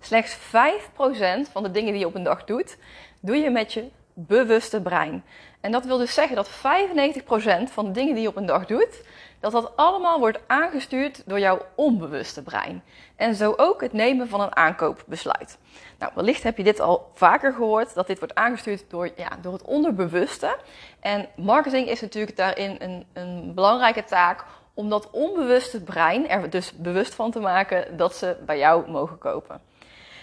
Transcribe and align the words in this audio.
Slechts 0.00 0.36
5% 0.36 1.50
van 1.52 1.62
de 1.62 1.70
dingen 1.70 1.92
die 1.92 2.00
je 2.00 2.06
op 2.06 2.14
een 2.14 2.22
dag 2.22 2.44
doet, 2.44 2.76
doe 3.20 3.36
je 3.36 3.50
met 3.50 3.72
je 3.72 3.88
bewuste 4.14 4.80
brein. 4.80 5.24
En 5.60 5.72
dat 5.72 5.84
wil 5.84 5.98
dus 5.98 6.14
zeggen 6.14 6.36
dat 6.36 6.48
95% 6.48 6.52
van 7.72 7.84
de 7.84 7.90
dingen 7.90 8.14
die 8.14 8.22
je 8.22 8.28
op 8.28 8.36
een 8.36 8.46
dag 8.46 8.66
doet, 8.66 9.02
dat 9.40 9.52
dat 9.52 9.76
allemaal 9.76 10.18
wordt 10.18 10.38
aangestuurd 10.46 11.22
door 11.26 11.38
jouw 11.38 11.66
onbewuste 11.74 12.42
brein. 12.42 12.82
En 13.16 13.34
zo 13.34 13.54
ook 13.56 13.80
het 13.80 13.92
nemen 13.92 14.28
van 14.28 14.40
een 14.40 14.56
aankoopbesluit. 14.56 15.58
Nou, 15.98 16.12
wellicht 16.14 16.42
heb 16.42 16.56
je 16.56 16.64
dit 16.64 16.80
al 16.80 17.10
vaker 17.14 17.52
gehoord, 17.52 17.94
dat 17.94 18.06
dit 18.06 18.18
wordt 18.18 18.34
aangestuurd 18.34 18.84
door, 18.88 19.10
ja, 19.16 19.28
door 19.40 19.52
het 19.52 19.62
onderbewuste. 19.62 20.56
En 21.00 21.28
marketing 21.36 21.88
is 21.88 22.00
natuurlijk 22.00 22.36
daarin 22.36 22.76
een, 22.78 23.06
een 23.12 23.54
belangrijke 23.54 24.04
taak 24.04 24.44
om 24.74 24.88
dat 24.88 25.10
onbewuste 25.10 25.82
brein 25.82 26.28
er 26.28 26.50
dus 26.50 26.72
bewust 26.76 27.14
van 27.14 27.30
te 27.30 27.40
maken 27.40 27.96
dat 27.96 28.14
ze 28.14 28.36
bij 28.46 28.58
jou 28.58 28.90
mogen 28.90 29.18
kopen. 29.18 29.60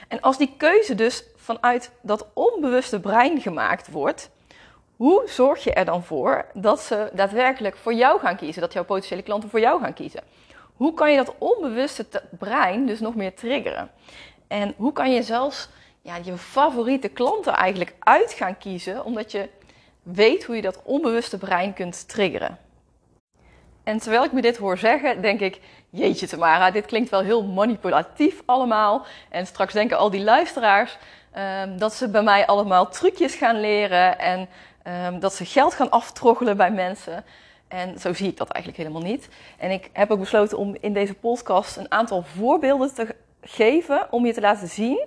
En 0.08 0.22
als 0.22 0.38
die 0.38 0.54
keuze 0.58 0.96
dus 0.96 1.24
vanuit 1.36 1.92
dat 2.02 2.28
onbewuste 2.34 3.00
brein 3.00 3.42
gemaakt 3.42 3.92
wordt, 3.92 4.30
hoe 4.96 5.24
zorg 5.26 5.64
je 5.64 5.74
er 5.74 5.86
dan 5.86 6.04
voor 6.04 6.46
dat 6.54 6.80
ze 6.80 7.10
daadwerkelijk 7.14 7.78
voor 7.78 7.94
jou 7.94 8.20
gaan 8.20 8.36
kiezen, 8.36 8.62
dat 8.62 8.74
jouw 8.74 8.84
potentiële 8.84 9.22
klanten 9.22 9.50
voor 9.50 9.60
jou 9.60 9.82
gaan 9.82 9.94
kiezen? 9.94 10.24
Hoe 10.76 10.94
kan 10.94 11.12
je 11.12 11.18
dat 11.18 11.34
onbewuste 11.38 12.06
brein 12.40 12.86
dus 12.86 13.00
nog 13.00 13.16
meer 13.16 13.34
triggeren? 13.34 13.92
En 14.48 14.74
hoe 14.78 14.94
kan 14.94 15.12
je 15.12 15.24
zelfs 15.24 15.70
ja, 16.02 16.16
je 16.16 16.38
favoriete 16.38 17.08
klanten 17.08 17.54
eigenlijk 17.54 17.96
uit 18.00 18.32
gaan 18.32 18.58
kiezen, 18.58 19.06
omdat 19.06 19.32
je 19.32 19.50
weet 20.02 20.44
hoe 20.44 20.56
je 20.56 20.62
dat 20.62 20.82
onbewuste 20.84 21.38
brein 21.38 21.74
kunt 21.74 22.08
triggeren? 22.08 22.58
En 23.88 23.98
terwijl 23.98 24.24
ik 24.24 24.32
me 24.32 24.42
dit 24.42 24.58
hoor 24.58 24.78
zeggen, 24.78 25.22
denk 25.22 25.40
ik: 25.40 25.60
Jeetje, 25.90 26.28
Tamara, 26.28 26.72
dit 26.72 26.86
klinkt 26.86 27.10
wel 27.10 27.22
heel 27.22 27.44
manipulatief 27.44 28.42
allemaal. 28.46 29.06
En 29.30 29.48
straks 29.48 29.74
denken 29.74 29.98
al 29.98 30.10
die 30.10 30.24
luisteraars 30.24 30.98
um, 31.64 31.78
dat 31.78 31.94
ze 31.94 32.10
bij 32.10 32.24
mij 32.24 32.46
allemaal 32.46 32.90
trucjes 32.90 33.36
gaan 33.36 33.60
leren 33.60 34.20
en 34.20 34.48
um, 34.88 35.20
dat 35.20 35.34
ze 35.34 35.46
geld 35.46 35.74
gaan 35.74 35.90
aftroggelen 35.90 36.58
bij 36.58 36.72
mensen. 36.72 37.26
En 37.68 38.00
zo 38.00 38.14
zie 38.14 38.28
ik 38.28 38.38
dat 38.38 38.50
eigenlijk 38.50 38.84
helemaal 38.84 39.10
niet. 39.10 39.30
En 39.58 39.72
ik 39.72 39.90
heb 39.94 40.12
ook 40.12 40.20
besloten 40.20 40.58
om 40.58 40.78
in 40.80 40.94
deze 40.94 41.14
podcast 41.14 41.78
een 41.78 41.92
aantal 41.92 42.24
voorbeelden 42.24 42.94
te 42.94 43.16
geven 43.42 44.08
om 44.10 44.26
je 44.26 44.34
te 44.34 44.42
laten 44.42 44.68
zien 44.68 45.06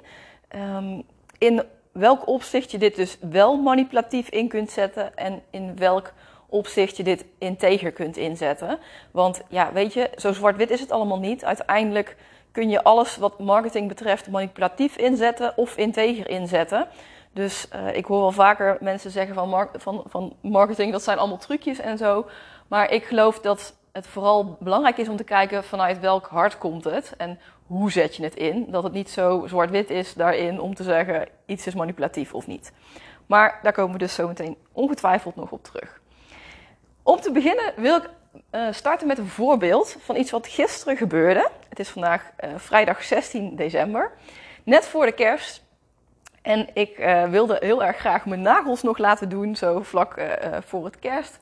um, 0.57 1.03
in 1.39 1.63
welk 1.93 2.27
opzicht 2.27 2.71
je 2.71 2.79
dit 2.79 2.97
dus 2.97 3.17
wel 3.21 3.57
manipulatief 3.57 4.29
in 4.29 4.49
kunt 4.49 4.71
zetten 4.71 5.17
en 5.17 5.43
in 5.51 5.77
welk 5.77 6.03
opzicht 6.05 6.30
je 6.51 7.03
dit 7.03 7.25
integer 7.39 7.93
kunt 7.93 8.17
inzetten. 8.17 8.79
Want 9.11 9.41
ja, 9.49 9.73
weet 9.73 9.93
je, 9.93 10.11
zo 10.17 10.33
zwart-wit 10.33 10.71
is 10.71 10.81
het 10.81 10.91
allemaal 10.91 11.19
niet. 11.19 11.45
Uiteindelijk 11.45 12.17
kun 12.53 12.71
je 12.71 12.83
alles 12.83 13.17
wat 13.17 13.39
marketing 13.39 13.89
betreft 13.89 14.31
manipulatief 14.31 14.97
inzetten 14.97 15.57
of 15.57 15.77
integer 15.77 16.29
inzetten. 16.29 16.89
Dus 17.33 17.69
uh, 17.75 17.97
ik 17.97 18.05
hoor 18.05 18.21
wel 18.21 18.33
vaker 18.33 18.77
mensen 18.81 19.11
zeggen 19.11 19.35
van, 19.35 19.69
van, 19.73 20.05
van 20.07 20.37
marketing, 20.41 20.93
dat 20.93 21.03
zijn 21.03 21.19
allemaal 21.19 21.39
trucjes 21.39 21.79
en 21.79 21.99
zo. 21.99 22.27
Maar 22.69 22.91
ik 22.91 23.05
geloof 23.05 23.41
dat 23.41 23.75
het 23.93 24.07
vooral 24.07 24.57
belangrijk 24.61 24.97
is 24.97 25.09
om 25.09 25.17
te 25.17 25.25
kijken 25.25 25.65
vanuit 25.65 26.01
welk 26.01 26.27
hart 26.27 26.59
komt 26.59 26.85
het 26.85 27.15
en 27.17 27.39
hoe 27.67 27.91
zet 27.91 28.17
je 28.17 28.23
het 28.23 28.35
in. 28.35 28.67
Dat 28.71 28.83
het 28.83 28.93
niet 28.93 29.11
zo 29.11 29.47
zwart-wit 29.47 29.91
is 29.91 30.15
daarin 30.15 30.61
om 30.61 30.75
te 30.75 30.83
zeggen 30.83 31.29
iets 31.47 31.67
is 31.67 31.75
manipulatief 31.75 32.35
of 32.35 32.47
niet. 32.47 32.73
Maar 33.27 33.59
daar 33.63 33.73
komen 33.73 33.93
we 33.93 33.99
dus 33.99 34.15
zo 34.15 34.27
meteen 34.27 34.57
ongetwijfeld 34.73 35.37
nog 35.37 35.51
op 35.51 35.65
terug. 35.65 36.00
Om 37.03 37.21
te 37.21 37.33
beginnen 37.33 37.73
wil 37.77 37.97
ik 37.97 38.11
uh, 38.53 38.67
starten 38.71 39.07
met 39.07 39.19
een 39.19 39.29
voorbeeld 39.29 39.97
van 40.01 40.17
iets 40.17 40.31
wat 40.31 40.47
gisteren 40.47 40.97
gebeurde. 40.97 41.51
Het 41.69 41.79
is 41.79 41.89
vandaag 41.89 42.31
uh, 42.45 42.51
vrijdag 42.57 43.03
16 43.03 43.57
december, 43.57 44.13
net 44.65 44.87
voor 44.87 45.07
de 45.07 45.13
kerst. 45.13 45.69
En 46.43 46.69
ik 46.75 46.99
uh, 46.99 47.25
wilde 47.25 47.57
heel 47.61 47.85
erg 47.85 47.97
graag 47.97 48.27
mijn 48.27 48.43
nagels 48.43 48.83
nog 48.83 48.99
laten 48.99 49.29
doen, 49.29 49.57
zo 49.57 49.83
vlak 49.83 50.15
voor 50.67 50.85
het 50.85 50.99
kerst, 50.99 51.39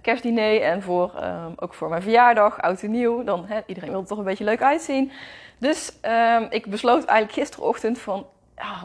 kerstdiner 0.00 0.62
en 0.62 0.82
voor, 0.82 1.12
ook 1.56 1.74
voor 1.74 1.88
mijn 1.88 2.02
verjaardag, 2.02 2.62
oud 2.62 2.82
en 2.82 2.90
nieuw. 2.90 3.24
Dan, 3.24 3.46
iedereen 3.66 3.90
wil 3.90 4.00
er 4.00 4.06
toch 4.06 4.18
een 4.18 4.24
beetje 4.24 4.44
leuk 4.44 4.62
uitzien. 4.62 5.12
Dus 5.58 5.92
ehm, 6.00 6.46
ik 6.50 6.66
besloot 6.66 7.04
eigenlijk 7.04 7.38
gisterochtend 7.38 7.98
van, 7.98 8.26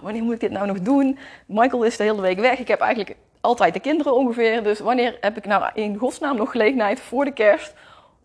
wanneer 0.01 0.23
moet 0.23 0.33
ik 0.33 0.39
dit 0.39 0.51
nou 0.51 0.67
nog 0.67 0.79
doen? 0.79 1.19
Michael 1.45 1.83
is 1.83 1.97
de 1.97 2.03
hele 2.03 2.21
week 2.21 2.39
weg. 2.39 2.59
Ik 2.59 2.67
heb 2.67 2.79
eigenlijk 2.79 3.15
altijd 3.41 3.73
de 3.73 3.79
kinderen 3.79 4.15
ongeveer. 4.15 4.63
Dus 4.63 4.79
wanneer 4.79 5.17
heb 5.21 5.37
ik 5.37 5.45
nou 5.45 5.63
in 5.73 5.97
godsnaam 5.97 6.35
nog 6.35 6.51
gelegenheid 6.51 6.99
voor 6.99 7.25
de 7.25 7.33
kerst 7.33 7.73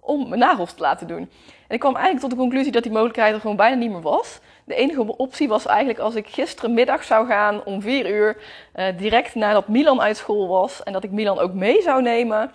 om 0.01 0.29
mijn 0.29 0.41
nagels 0.41 0.73
te 0.73 0.83
laten 0.83 1.07
doen? 1.07 1.31
En 1.69 1.75
ik 1.75 1.81
kwam 1.81 1.95
eigenlijk 1.95 2.23
tot 2.23 2.31
de 2.31 2.45
conclusie 2.45 2.73
dat 2.73 2.83
die 2.83 2.93
mogelijkheid 2.93 3.35
er 3.35 3.41
gewoon 3.41 3.57
bijna 3.57 3.77
niet 3.77 3.91
meer 3.91 4.01
was. 4.01 4.41
De 4.65 4.75
enige 4.75 5.17
optie 5.17 5.49
was 5.49 5.67
eigenlijk 5.67 5.99
als 5.99 6.15
ik 6.15 6.29
gisterenmiddag 6.29 7.05
zou 7.05 7.27
gaan 7.27 7.65
om 7.65 7.83
vier 7.83 8.11
uur, 8.11 8.37
uh, 8.77 8.85
direct 8.97 9.35
nadat 9.35 9.69
Milan 9.69 10.01
uit 10.01 10.17
school 10.17 10.49
was. 10.49 10.83
En 10.83 10.93
dat 10.93 11.05
ik 11.05 11.11
Milan 11.11 11.39
ook 11.39 11.53
mee 11.53 11.83
zou 11.83 12.03
nemen. 12.03 12.53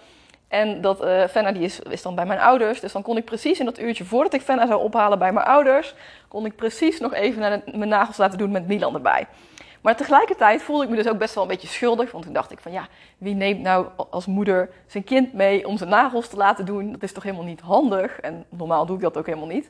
En 0.48 0.82
dat 0.82 1.04
uh, 1.04 1.28
Fenna 1.28 1.52
die 1.52 1.64
is, 1.64 1.80
is 1.80 2.02
dan 2.02 2.16
bij 2.16 2.26
mijn 2.26 2.40
ouders. 2.40 2.80
Dus 2.80 2.92
dan 2.92 3.02
kon 3.02 3.18
ik 3.18 3.26
precies 3.26 3.60
in 3.60 3.66
dat 3.66 3.80
uurtje 3.80 4.06
voordat 4.06 4.34
ik 4.34 4.42
Fenna 4.42 4.68
zou 4.68 4.82
ophalen 4.82 5.20
bij 5.20 5.34
mijn 5.34 5.46
ouders, 5.46 5.94
kon 6.28 6.46
ik 6.46 6.56
precies 6.56 7.00
nog 7.00 7.14
even 7.14 7.40
naar 7.42 7.62
mijn 7.66 7.90
nagels 7.90 8.18
laten 8.18 8.38
doen 8.38 8.52
met 8.52 8.68
Milan 8.68 8.96
erbij. 8.96 9.28
Maar 9.81 9.96
tegelijkertijd 9.96 10.62
voelde 10.62 10.84
ik 10.84 10.90
me 10.90 10.96
dus 10.96 11.08
ook 11.08 11.18
best 11.18 11.34
wel 11.34 11.44
een 11.44 11.50
beetje 11.50 11.68
schuldig. 11.68 12.12
Want 12.12 12.24
toen 12.24 12.34
dacht 12.34 12.52
ik 12.52 12.59
van 12.59 12.72
ja, 12.72 12.88
wie 13.18 13.36
neemt 13.36 13.62
nou 13.62 13.88
als 14.09 14.25
moeder 14.25 14.69
zijn 14.88 15.03
kind 15.03 15.34
mee 15.34 15.68
om 15.68 15.78
zijn 15.78 15.90
nagels 15.90 16.28
te 16.28 16.38
laten 16.38 16.66
doen? 16.66 16.92
Dat 16.92 17.03
is 17.03 17.14
toch 17.14 17.24
helemaal 17.24 17.46
niet 17.46 17.62
handig? 17.62 18.19
En 18.19 18.46
normaal 18.50 18.86
doe 18.86 18.96
ik 18.96 19.02
dat 19.02 19.18
ook 19.18 19.25
helemaal 19.25 19.47
niet. 19.47 19.68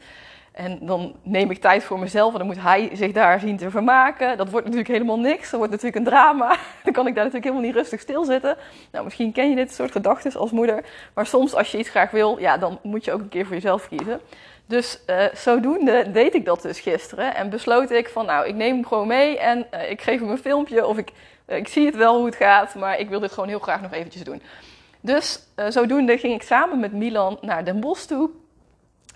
En 0.52 0.80
dan 0.82 1.16
neem 1.24 1.52
ik 1.52 1.62
tijd 1.62 1.84
voor 1.84 2.00
mezelf 2.00 2.32
en 2.32 2.38
dan 2.38 2.48
moet 2.48 2.62
hij 2.62 2.90
zich 2.94 3.12
daar 3.12 3.40
zien 3.40 3.58
te 3.58 3.70
vermaken. 3.70 4.38
Dat 4.38 4.50
wordt 4.50 4.66
natuurlijk 4.66 4.94
helemaal 4.94 5.20
niks. 5.20 5.50
Dat 5.50 5.60
wordt 5.60 5.72
natuurlijk 5.72 5.98
een 5.98 6.12
drama. 6.12 6.58
Dan 6.84 6.94
kan 6.94 7.08
ik 7.08 7.16
daar 7.16 7.24
natuurlijk 7.24 7.44
helemaal 7.44 7.66
niet 7.66 7.76
rustig 7.76 8.00
stilzitten. 8.00 8.58
Nou, 8.92 9.04
misschien 9.04 9.32
ken 9.32 9.50
je 9.50 9.56
dit 9.56 9.74
soort 9.74 9.92
gedachten 9.92 10.40
als 10.40 10.52
moeder. 10.52 10.86
Maar 11.14 11.26
soms 11.26 11.56
als 11.56 11.72
je 11.72 11.78
iets 11.78 11.90
graag 11.90 12.12
wil, 12.12 12.40
ja, 12.40 12.58
dan 12.58 12.80
moet 12.84 13.06
je 13.06 13.12
ook 13.12 13.20
een 13.20 13.30
keer 13.30 13.46
voor 13.46 13.56
jezelf 13.56 13.88
kiezen. 13.88 14.22
Dus 14.72 15.00
uh, 15.08 15.26
zodoende 15.34 16.12
deed 16.12 16.36
ik 16.36 16.46
dat 16.46 16.62
dus 16.62 16.80
gisteren. 16.80 17.36
En 17.36 17.50
besloot 17.50 17.92
ik 17.92 18.10
van, 18.10 18.26
nou, 18.26 18.48
ik 18.48 18.56
neem 18.56 18.76
hem 18.76 18.86
gewoon 18.86 19.08
mee 19.08 19.40
en 19.40 19.68
uh, 19.74 19.90
ik 19.90 20.02
geef 20.02 20.20
hem 20.20 20.30
een 20.30 20.38
filmpje. 20.38 20.86
Of 20.86 20.98
ik, 20.98 21.12
uh, 21.48 21.58
ik 21.58 21.68
zie 21.68 21.86
het 21.86 21.96
wel 21.96 22.18
hoe 22.18 22.26
het 22.26 22.36
gaat, 22.36 22.76
maar 22.76 23.00
ik 23.00 23.10
wil 23.10 23.20
dit 23.20 23.32
gewoon 23.32 23.50
heel 23.50 23.60
graag 23.60 23.82
nog 23.82 23.92
eventjes 23.92 24.24
doen. 24.24 24.42
Dus 25.02 25.48
zodoende 25.70 26.18
ging 26.18 26.34
ik 26.34 26.42
samen 26.42 26.80
met 26.80 26.94
Milan 26.94 27.38
naar 27.42 27.66
Den 27.66 27.80
Bosch 27.80 28.06
toe. 28.06 28.30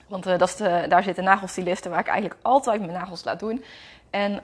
Want 0.07 0.23
dat 0.23 0.41
is 0.41 0.55
de, 0.55 0.85
daar 0.87 1.03
zit 1.03 1.15
de 1.15 1.21
nagelstiliste 1.21 1.89
waar 1.89 1.99
ik 1.99 2.07
eigenlijk 2.07 2.39
altijd 2.41 2.79
mijn 2.79 2.91
nagels 2.91 3.23
laat 3.23 3.39
doen. 3.39 3.63
En 4.09 4.41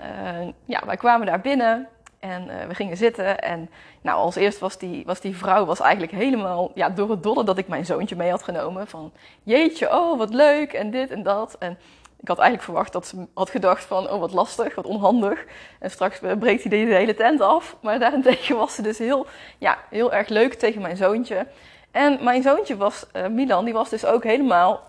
ja, 0.66 0.81
wij 0.85 0.97
kwamen 0.97 1.27
daar 1.27 1.41
binnen. 1.41 1.88
En 2.21 2.47
uh, 2.47 2.53
we 2.67 2.75
gingen 2.75 2.97
zitten 2.97 3.39
en 3.39 3.69
nou, 4.01 4.17
als 4.17 4.35
eerst 4.35 4.59
was 4.59 4.77
die, 4.77 5.03
was 5.05 5.21
die 5.21 5.37
vrouw 5.37 5.65
was 5.65 5.79
eigenlijk 5.79 6.11
helemaal 6.11 6.71
ja, 6.75 6.89
door 6.89 7.09
het 7.09 7.23
dolle 7.23 7.43
dat 7.43 7.57
ik 7.57 7.67
mijn 7.67 7.85
zoontje 7.85 8.15
mee 8.15 8.29
had 8.29 8.43
genomen. 8.43 8.87
Van 8.87 9.11
jeetje, 9.43 9.91
oh 9.91 10.17
wat 10.17 10.33
leuk 10.33 10.73
en 10.73 10.91
dit 10.91 11.11
en 11.11 11.23
dat. 11.23 11.55
En 11.59 11.77
ik 12.19 12.27
had 12.27 12.37
eigenlijk 12.37 12.63
verwacht 12.67 12.93
dat 12.93 13.07
ze 13.07 13.27
had 13.33 13.49
gedacht 13.49 13.83
van 13.83 14.09
oh 14.09 14.19
wat 14.19 14.33
lastig, 14.33 14.75
wat 14.75 14.85
onhandig. 14.85 15.45
En 15.79 15.91
straks 15.91 16.19
breekt 16.39 16.63
hij 16.63 16.85
de 16.85 16.93
hele 16.93 17.15
tent 17.15 17.41
af. 17.41 17.75
Maar 17.81 17.99
daarentegen 17.99 18.57
was 18.57 18.75
ze 18.75 18.81
dus 18.81 18.97
heel, 18.97 19.25
ja, 19.57 19.77
heel 19.89 20.13
erg 20.13 20.27
leuk 20.27 20.53
tegen 20.53 20.81
mijn 20.81 20.97
zoontje. 20.97 21.47
En 21.91 22.23
mijn 22.23 22.41
zoontje 22.41 22.77
was, 22.77 23.05
uh, 23.15 23.27
Milan, 23.27 23.65
die 23.65 23.73
was 23.73 23.89
dus 23.89 24.05
ook 24.05 24.23
helemaal, 24.23 24.83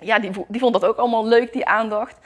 ja, 0.00 0.18
die, 0.18 0.30
die 0.48 0.60
vond 0.60 0.72
dat 0.72 0.84
ook 0.84 0.96
allemaal 0.96 1.26
leuk, 1.26 1.52
die 1.52 1.66
aandacht. 1.66 2.16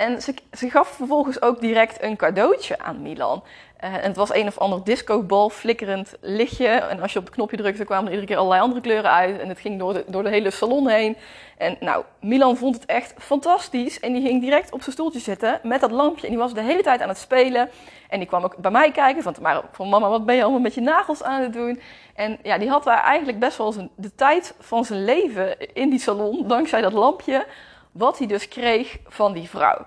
En 0.00 0.22
ze, 0.22 0.34
gaf 0.70 0.88
vervolgens 0.88 1.42
ook 1.42 1.60
direct 1.60 2.02
een 2.02 2.16
cadeautje 2.16 2.78
aan 2.78 3.02
Milan. 3.02 3.42
Uh, 3.84 3.94
en 3.94 4.02
het 4.02 4.16
was 4.16 4.34
een 4.34 4.46
of 4.46 4.58
ander 4.58 4.84
discobal, 4.84 5.50
flikkerend 5.50 6.14
lichtje. 6.20 6.66
En 6.66 7.00
als 7.00 7.12
je 7.12 7.18
op 7.18 7.24
het 7.24 7.34
knopje 7.34 7.56
drukte, 7.56 7.84
kwamen 7.84 8.04
er 8.04 8.10
iedere 8.10 8.26
keer 8.26 8.36
allerlei 8.36 8.62
andere 8.62 8.80
kleuren 8.80 9.10
uit. 9.10 9.38
En 9.38 9.48
het 9.48 9.60
ging 9.60 9.78
door 9.78 9.92
de, 9.92 10.04
door 10.06 10.22
de 10.22 10.28
hele 10.28 10.50
salon 10.50 10.88
heen. 10.88 11.16
En 11.58 11.76
nou, 11.80 12.04
Milan 12.20 12.56
vond 12.56 12.74
het 12.74 12.86
echt 12.86 13.14
fantastisch. 13.18 14.00
En 14.00 14.12
die 14.12 14.22
ging 14.22 14.40
direct 14.40 14.72
op 14.72 14.80
zijn 14.80 14.92
stoeltje 14.92 15.20
zitten 15.20 15.60
met 15.62 15.80
dat 15.80 15.90
lampje. 15.90 16.24
En 16.26 16.32
die 16.32 16.42
was 16.42 16.54
de 16.54 16.62
hele 16.62 16.82
tijd 16.82 17.02
aan 17.02 17.08
het 17.08 17.18
spelen. 17.18 17.70
En 18.08 18.18
die 18.18 18.28
kwam 18.28 18.44
ook 18.44 18.56
bij 18.56 18.70
mij 18.70 18.90
kijken 18.90 19.22
van, 19.22 19.34
maar, 19.40 19.62
van 19.72 19.88
mama, 19.88 20.08
wat 20.08 20.26
ben 20.26 20.34
je 20.34 20.42
allemaal 20.42 20.60
met 20.60 20.74
je 20.74 20.80
nagels 20.80 21.22
aan 21.22 21.42
het 21.42 21.52
doen? 21.52 21.80
En 22.14 22.38
ja, 22.42 22.58
die 22.58 22.68
had 22.68 22.84
daar 22.84 23.02
eigenlijk 23.02 23.38
best 23.38 23.56
wel 23.56 23.74
de 23.94 24.14
tijd 24.14 24.54
van 24.58 24.84
zijn 24.84 25.04
leven 25.04 25.74
in 25.74 25.90
die 25.90 26.00
salon, 26.00 26.48
dankzij 26.48 26.80
dat 26.80 26.92
lampje. 26.92 27.46
Wat 27.92 28.18
hij 28.18 28.26
dus 28.26 28.48
kreeg 28.48 28.98
van 29.06 29.32
die 29.32 29.48
vrouw. 29.48 29.86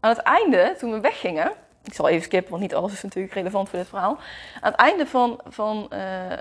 Aan 0.00 0.10
het 0.10 0.18
einde, 0.18 0.76
toen 0.78 0.92
we 0.92 1.00
weggingen, 1.00 1.52
ik 1.84 1.94
zal 1.94 2.08
even 2.08 2.22
skippen, 2.22 2.50
want 2.50 2.62
niet 2.62 2.74
alles 2.74 2.92
is 2.92 3.02
natuurlijk 3.02 3.34
relevant 3.34 3.68
voor 3.68 3.78
dit 3.78 3.88
verhaal. 3.88 4.18
Aan 4.60 4.70
het 4.70 4.80
einde 4.80 5.06
van, 5.06 5.40
van, 5.44 5.90
uh, 5.92 6.30
uh, 6.30 6.36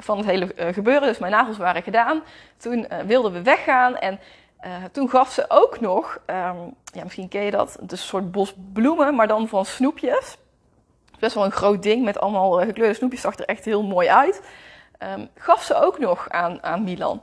van 0.00 0.16
het 0.16 0.26
hele 0.26 0.52
uh, 0.56 0.72
gebeuren, 0.72 1.08
dus 1.08 1.18
mijn 1.18 1.32
nagels 1.32 1.56
waren 1.56 1.82
gedaan, 1.82 2.22
toen 2.56 2.88
wilden 3.06 3.32
we 3.32 3.42
weggaan 3.42 3.96
en 3.96 4.20
toen 4.92 5.10
gaf 5.10 5.32
ze 5.32 5.44
ook 5.48 5.80
nog, 5.80 6.18
um, 6.26 6.74
ja, 6.92 7.02
misschien 7.02 7.28
ken 7.28 7.42
je 7.42 7.50
dat, 7.50 7.76
het 7.80 7.92
een 7.92 7.98
soort 7.98 8.32
bos 8.32 8.54
bloemen, 8.72 9.14
maar 9.14 9.28
dan 9.28 9.48
van 9.48 9.64
snoepjes. 9.64 10.38
Best 11.18 11.34
wel 11.34 11.44
een 11.44 11.50
groot 11.50 11.82
ding 11.82 12.04
met 12.04 12.18
allemaal 12.18 12.52
gekleurde 12.52 12.94
snoepjes, 12.94 13.20
zag 13.20 13.38
er 13.38 13.44
echt 13.44 13.64
heel 13.64 13.82
mooi 13.82 14.08
uit. 14.08 14.42
Um, 14.98 15.28
gaf 15.34 15.62
ze 15.62 15.74
ook 15.74 15.98
nog 15.98 16.30
aan, 16.30 16.62
aan 16.62 16.84
Milan. 16.84 17.22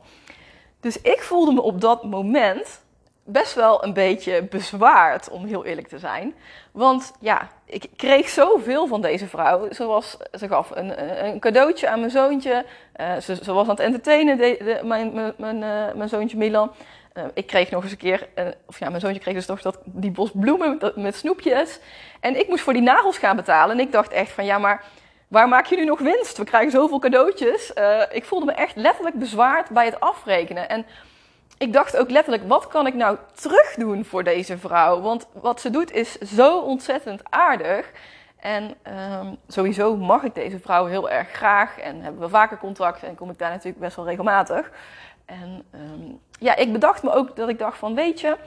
Dus 0.83 1.01
ik 1.01 1.21
voelde 1.21 1.53
me 1.53 1.61
op 1.61 1.81
dat 1.81 2.03
moment 2.03 2.81
best 3.23 3.53
wel 3.53 3.83
een 3.83 3.93
beetje 3.93 4.43
bezwaard, 4.43 5.29
om 5.29 5.45
heel 5.45 5.65
eerlijk 5.65 5.87
te 5.87 5.99
zijn. 5.99 6.35
Want 6.71 7.13
ja, 7.19 7.49
ik 7.65 7.89
kreeg 7.95 8.29
zoveel 8.29 8.87
van 8.87 9.01
deze 9.01 9.27
vrouw. 9.27 9.71
Ze, 9.71 9.85
was, 9.85 10.17
ze 10.31 10.47
gaf 10.47 10.69
een, 10.73 11.25
een 11.25 11.39
cadeautje 11.39 11.89
aan 11.89 11.99
mijn 11.99 12.11
zoontje. 12.11 12.65
Uh, 13.01 13.17
ze, 13.17 13.53
was 13.53 13.63
aan 13.63 13.75
het 13.75 13.79
entertainen, 13.79 14.37
de, 14.37 14.79
mijn, 14.83 15.13
mijn, 15.13 15.33
mijn, 15.37 15.59
mijn, 15.97 16.09
zoontje 16.09 16.37
Milan. 16.37 16.71
Uh, 17.13 17.23
ik 17.33 17.47
kreeg 17.47 17.71
nog 17.71 17.83
eens 17.83 17.91
een 17.91 17.97
keer, 17.97 18.27
of 18.65 18.79
ja, 18.79 18.89
mijn 18.89 19.01
zoontje 19.01 19.21
kreeg 19.21 19.33
dus 19.33 19.45
nog 19.45 19.61
dat, 19.61 19.79
die 19.85 20.11
bos 20.11 20.31
bloemen 20.33 20.79
met 20.95 21.15
snoepjes. 21.15 21.79
En 22.19 22.39
ik 22.39 22.47
moest 22.47 22.63
voor 22.63 22.73
die 22.73 22.81
nagels 22.81 23.17
gaan 23.17 23.35
betalen. 23.35 23.77
En 23.77 23.85
ik 23.85 23.91
dacht 23.91 24.11
echt 24.11 24.31
van, 24.31 24.45
ja, 24.45 24.57
maar 24.57 24.83
waar 25.33 25.47
maak 25.47 25.65
je 25.65 25.75
nu 25.75 25.85
nog 25.85 25.99
winst? 25.99 26.37
We 26.37 26.43
krijgen 26.43 26.71
zoveel 26.71 26.99
cadeautjes. 26.99 27.73
ik 28.11 28.25
voelde 28.25 28.45
me 28.45 28.51
echt 28.51 28.75
letterlijk 28.75 29.15
bezwaard 29.15 29.69
bij 29.69 29.85
het 29.85 29.99
afrekenen. 29.99 30.69
En 30.69 30.85
ik 31.57 31.73
dacht 31.73 31.97
ook 31.97 32.09
letterlijk, 32.09 32.47
wat 32.47 32.67
kan 32.67 32.87
ik 32.87 32.93
nou 32.93 33.17
terugdoen 33.33 34.05
voor 34.05 34.23
deze 34.23 34.57
vrouw? 34.57 35.01
Want 35.01 35.27
wat 35.33 35.61
ze 35.61 35.69
doet 35.69 35.91
is 35.91 36.17
zo 36.17 36.59
ontzettend 36.59 37.21
aardig. 37.29 37.91
En 38.39 38.75
um, 39.21 39.37
sowieso 39.47 39.95
mag 39.95 40.23
ik 40.23 40.35
deze 40.35 40.59
vrouw 40.59 40.85
heel 40.85 41.09
erg 41.09 41.29
graag 41.29 41.79
en 41.79 42.01
hebben 42.01 42.21
we 42.21 42.29
vaker 42.29 42.57
contact 42.57 43.03
en 43.03 43.15
kom 43.15 43.29
ik 43.29 43.39
daar 43.39 43.49
natuurlijk 43.49 43.79
best 43.79 43.95
wel 43.95 44.05
regelmatig. 44.05 44.71
En 45.25 45.63
um, 45.75 46.19
ja, 46.39 46.55
ik 46.55 46.71
bedacht 46.71 47.03
me 47.03 47.13
ook 47.13 47.35
dat 47.35 47.49
ik 47.49 47.59
dacht 47.59 47.77
van, 47.77 47.95
weet 47.95 48.21
je, 48.21 48.37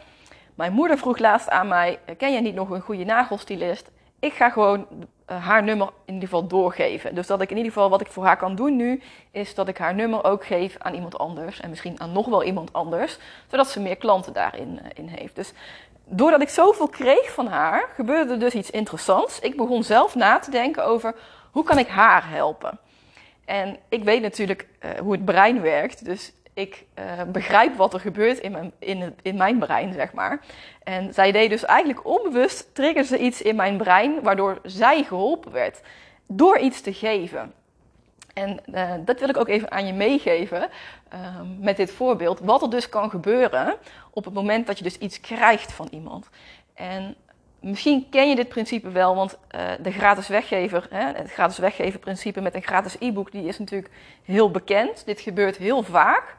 mijn 0.55 0.73
moeder 0.73 0.99
vroeg 0.99 1.19
laatst 1.19 1.51
aan 1.51 1.69
mij, 1.69 1.99
ken 2.19 2.33
jij 2.33 2.41
niet 2.41 2.55
nog 2.55 2.71
een 2.71 2.81
goede 2.81 3.05
nagelstylist? 3.05 3.91
Ik 4.19 4.33
ga 4.33 4.51
gewoon 4.51 4.87
uh, 5.31 5.47
haar 5.47 5.63
nummer 5.63 5.87
in 6.05 6.15
ieder 6.15 6.29
geval 6.29 6.47
doorgeven. 6.47 7.15
Dus 7.15 7.27
dat 7.27 7.41
ik 7.41 7.51
in 7.51 7.57
ieder 7.57 7.73
geval 7.73 7.91
wat 7.91 8.01
ik 8.01 8.07
voor 8.07 8.25
haar 8.25 8.37
kan 8.37 8.55
doen 8.55 8.77
nu, 8.77 9.03
is 9.31 9.55
dat 9.55 9.69
ik 9.69 9.79
haar 9.79 9.95
nummer 9.95 10.25
ook 10.25 10.47
geef 10.47 10.77
aan 10.79 10.95
iemand 10.95 11.19
anders. 11.19 11.61
En 11.61 11.71
misschien 11.71 12.01
aan 12.01 12.13
nog 12.13 12.27
wel 12.27 12.45
iemand 12.45 12.73
anders, 12.73 13.19
zodat 13.51 13.69
ze 13.69 13.81
meer 13.81 13.97
klanten 13.97 14.33
daarin 14.33 14.81
uh, 14.83 14.89
in 14.95 15.09
heeft. 15.09 15.35
Dus 15.35 15.53
doordat 16.05 16.43
ik 16.43 16.49
zoveel 16.49 16.89
kreeg 16.89 17.33
van 17.33 17.47
haar, 17.47 17.89
gebeurde 17.95 18.33
er 18.33 18.39
dus 18.39 18.55
iets 18.55 18.71
interessants. 18.71 19.41
Ik 19.41 19.57
begon 19.57 19.83
zelf 19.83 20.15
na 20.15 20.39
te 20.39 20.51
denken 20.51 20.85
over 20.85 21.15
hoe 21.51 21.65
kan 21.65 21.79
ik 21.79 21.89
haar 21.89 22.31
helpen. 22.31 22.79
En 23.45 23.77
ik 23.89 24.05
weet 24.05 24.23
natuurlijk 24.23 24.69
uh, 24.81 24.91
hoe 25.01 25.13
het 25.13 25.25
brein 25.25 25.61
werkt. 25.61 26.05
Dus 26.05 26.33
ik 26.57 26.85
uh, 26.99 27.23
begrijp 27.23 27.77
wat 27.77 27.95
er 27.95 28.01
gebeurt 28.01 28.39
in 28.39 28.53
mijn, 28.53 28.73
in, 28.79 29.15
in 29.23 29.37
mijn 29.37 29.59
brein, 29.59 29.93
zeg 29.93 30.13
maar. 30.13 30.41
En 30.83 31.15
zij 31.15 31.33
deed 31.33 31.51
dus 31.51 31.65
eigenlijk 31.65 32.07
onbewust, 32.07 32.75
triggerde 32.75 33.09
ze 33.09 33.19
iets 33.19 33.43
in 33.43 33.57
mijn 33.57 33.77
brein, 33.77 34.23
waardoor 34.23 34.59
zij 34.63 35.03
geholpen 35.03 35.53
werd. 35.53 35.81
Door 36.27 36.59
iets 36.59 36.81
te 36.81 36.95
geven. 36.95 37.53
En 38.35 38.61
uh, 38.75 38.93
dat 39.05 39.21
wil 39.21 39.29
ik 39.29 39.37
ook 39.37 39.49
even 39.49 39.71
aan 39.71 39.87
je 39.87 39.93
meegeven 39.93 40.69
uh, 41.15 41.41
met 41.61 41.77
dit 41.77 41.91
voorbeeld. 41.91 42.41
Wat 42.41 42.63
er 42.63 42.71
dus 42.71 42.89
kan 42.89 43.11
gebeuren 43.11 43.77
op 44.11 44.25
het 44.25 44.35
moment 44.35 44.67
dat 44.67 44.79
je 44.79 44.85
dus 44.85 44.99
iets 44.99 45.21
krijgt 45.21 45.73
van 45.73 45.89
iemand. 45.91 46.29
En 46.75 47.15
misschien 47.61 48.09
ken 48.11 48.29
je 48.29 48.35
dit 48.35 48.49
principe 48.49 48.91
wel, 48.91 49.15
want 49.15 49.39
de 49.81 49.93
gratis 49.93 50.29
weggever, 50.29 50.87
hè, 50.91 51.13
het 51.13 51.33
gratis 51.33 51.59
weggeven 51.59 52.01
principe 52.01 52.41
met 52.41 52.55
een 52.55 52.63
gratis 52.63 52.97
e-book, 52.99 53.33
die 53.33 53.47
is 53.47 53.59
natuurlijk 53.59 53.93
heel 54.25 54.51
bekend. 54.51 55.07
Dit 55.07 55.21
gebeurt 55.21 55.57
heel 55.57 55.83
vaak. 55.83 56.37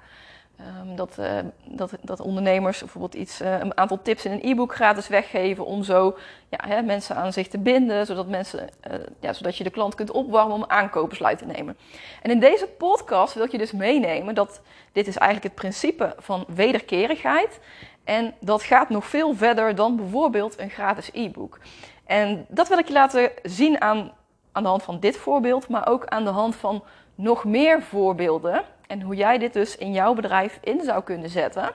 Um, 0.60 0.96
dat, 0.96 1.16
uh, 1.20 1.40
dat, 1.66 1.92
dat, 2.02 2.20
ondernemers 2.20 2.80
bijvoorbeeld 2.80 3.14
iets, 3.14 3.42
uh, 3.42 3.60
een 3.60 3.78
aantal 3.78 4.02
tips 4.02 4.26
in 4.26 4.32
een 4.32 4.44
e-book 4.44 4.76
gratis 4.76 5.08
weggeven 5.08 5.66
om 5.66 5.84
zo 5.84 6.18
ja, 6.50 6.60
hè, 6.68 6.82
mensen 6.82 7.16
aan 7.16 7.34
zich 7.34 7.48
te 7.48 7.58
binden, 7.58 8.06
zodat, 8.06 8.28
mensen, 8.28 8.70
uh, 8.92 8.94
ja, 9.20 9.34
zodat 9.34 9.58
je 9.58 9.64
de 9.64 9.70
klant 9.70 9.96
kunt 9.96 10.12
opwarmen 10.12 10.56
om 10.56 10.66
aankopersluit 10.68 11.38
te 11.38 11.46
nemen. 11.46 11.78
En 12.22 12.32
in 12.32 12.40
deze 12.40 12.68
podcast 12.68 13.34
wil 13.34 13.44
ik 13.44 13.52
je 13.52 13.58
dus 13.58 13.72
meenemen 13.72 14.36
dat 14.36 14.62
dit 14.92 15.08
is 15.08 15.18
eigenlijk 15.18 15.54
het 15.54 15.62
principe 15.62 16.16
van 16.18 16.46
wederkerigheid. 16.48 17.60
En 18.04 18.34
dat 18.40 18.64
gaat 18.64 18.90
nog 18.90 19.06
veel 19.06 19.36
verder 19.36 19.76
dan 19.76 19.96
bijvoorbeeld 19.96 20.60
een 20.60 20.70
gratis 20.70 21.10
e-book. 21.14 21.60
En 22.06 22.46
dat 22.50 22.68
wil 22.68 22.78
ik 22.78 22.88
je 22.88 22.94
laten 22.94 23.32
zien 23.44 23.82
aan, 23.82 24.12
aan 24.52 24.64
de 24.64 24.70
hand 24.70 24.84
van 24.84 25.00
dit 25.00 25.18
voorbeeld, 25.18 25.68
maar 25.68 25.88
ook 25.88 26.06
aan 26.06 26.24
de 26.24 26.30
hand 26.30 26.56
van 26.56 26.84
nog 27.16 27.44
meer 27.44 27.82
voorbeelden 27.82 28.64
en 28.88 29.02
hoe 29.02 29.16
jij 29.16 29.38
dit 29.38 29.54
dus 29.54 29.78
in 29.78 29.92
jouw 29.92 30.14
bedrijf 30.14 30.60
in 30.62 30.82
zou 30.84 31.04
kunnen 31.04 31.30
zetten. 31.30 31.72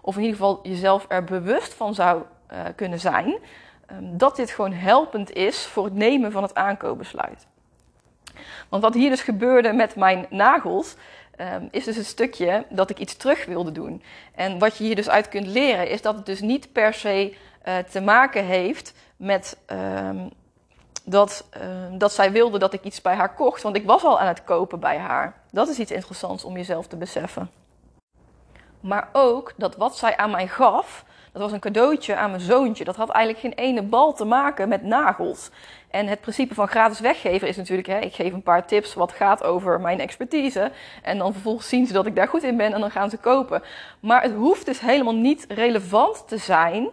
Of 0.00 0.16
in 0.16 0.22
ieder 0.22 0.36
geval 0.36 0.60
jezelf 0.62 1.04
er 1.08 1.24
bewust 1.24 1.74
van 1.74 1.94
zou 1.94 2.22
uh, 2.52 2.58
kunnen 2.76 3.00
zijn. 3.00 3.38
Um, 3.92 4.18
dat 4.18 4.36
dit 4.36 4.50
gewoon 4.50 4.72
helpend 4.72 5.32
is 5.32 5.66
voor 5.66 5.84
het 5.84 5.94
nemen 5.94 6.32
van 6.32 6.42
het 6.42 6.54
aankoopbesluit. 6.54 7.46
Want 8.68 8.82
wat 8.82 8.94
hier 8.94 9.10
dus 9.10 9.22
gebeurde 9.22 9.72
met 9.72 9.96
mijn 9.96 10.26
nagels. 10.30 10.96
Um, 11.40 11.68
is 11.70 11.84
dus 11.84 11.96
een 11.96 12.04
stukje 12.04 12.66
dat 12.68 12.90
ik 12.90 12.98
iets 12.98 13.16
terug 13.16 13.44
wilde 13.44 13.72
doen. 13.72 14.02
En 14.34 14.58
wat 14.58 14.76
je 14.76 14.84
hier 14.84 14.96
dus 14.96 15.08
uit 15.08 15.28
kunt 15.28 15.46
leren, 15.46 15.88
is 15.88 16.02
dat 16.02 16.14
het 16.14 16.26
dus 16.26 16.40
niet 16.40 16.72
per 16.72 16.94
se 16.94 17.36
uh, 17.68 17.78
te 17.78 18.00
maken 18.00 18.44
heeft 18.44 18.94
met 19.16 19.58
um, 19.72 20.30
dat, 21.04 21.48
uh, 21.56 21.98
dat 21.98 22.12
zij 22.12 22.32
wilde 22.32 22.58
dat 22.58 22.72
ik 22.72 22.84
iets 22.84 23.00
bij 23.00 23.14
haar 23.14 23.34
kocht. 23.34 23.62
Want 23.62 23.76
ik 23.76 23.86
was 23.86 24.04
al 24.04 24.20
aan 24.20 24.26
het 24.26 24.44
kopen 24.44 24.80
bij 24.80 24.98
haar. 24.98 25.34
Dat 25.50 25.68
is 25.68 25.78
iets 25.78 25.90
interessants 25.90 26.44
om 26.44 26.56
jezelf 26.56 26.86
te 26.86 26.96
beseffen. 26.96 27.50
Maar 28.80 29.08
ook 29.12 29.52
dat 29.56 29.76
wat 29.76 29.96
zij 29.96 30.16
aan 30.16 30.30
mij 30.30 30.48
gaf, 30.48 31.04
dat 31.32 31.42
was 31.42 31.52
een 31.52 31.60
cadeautje 31.60 32.16
aan 32.16 32.30
mijn 32.30 32.42
zoontje. 32.42 32.84
Dat 32.84 32.96
had 32.96 33.08
eigenlijk 33.10 33.44
geen 33.44 33.66
ene 33.66 33.82
bal 33.82 34.12
te 34.12 34.24
maken 34.24 34.68
met 34.68 34.82
nagels. 34.82 35.50
En 35.90 36.06
het 36.06 36.20
principe 36.20 36.54
van 36.54 36.68
gratis 36.68 37.00
weggeven 37.00 37.48
is 37.48 37.56
natuurlijk, 37.56 37.88
hè, 37.88 37.98
ik 37.98 38.14
geef 38.14 38.32
een 38.32 38.42
paar 38.42 38.66
tips 38.66 38.94
wat 38.94 39.12
gaat 39.12 39.42
over 39.42 39.80
mijn 39.80 40.00
expertise. 40.00 40.72
En 41.02 41.18
dan 41.18 41.32
vervolgens 41.32 41.68
zien 41.68 41.86
ze 41.86 41.92
dat 41.92 42.06
ik 42.06 42.16
daar 42.16 42.28
goed 42.28 42.42
in 42.42 42.56
ben 42.56 42.72
en 42.72 42.80
dan 42.80 42.90
gaan 42.90 43.10
ze 43.10 43.16
kopen. 43.16 43.62
Maar 44.00 44.22
het 44.22 44.32
hoeft 44.32 44.66
dus 44.66 44.80
helemaal 44.80 45.14
niet 45.14 45.44
relevant 45.48 46.28
te 46.28 46.36
zijn 46.36 46.88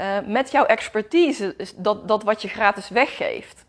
uh, 0.00 0.18
met 0.26 0.50
jouw 0.50 0.64
expertise, 0.64 1.56
dat, 1.76 2.08
dat 2.08 2.22
wat 2.22 2.42
je 2.42 2.48
gratis 2.48 2.88
weggeeft. 2.88 3.64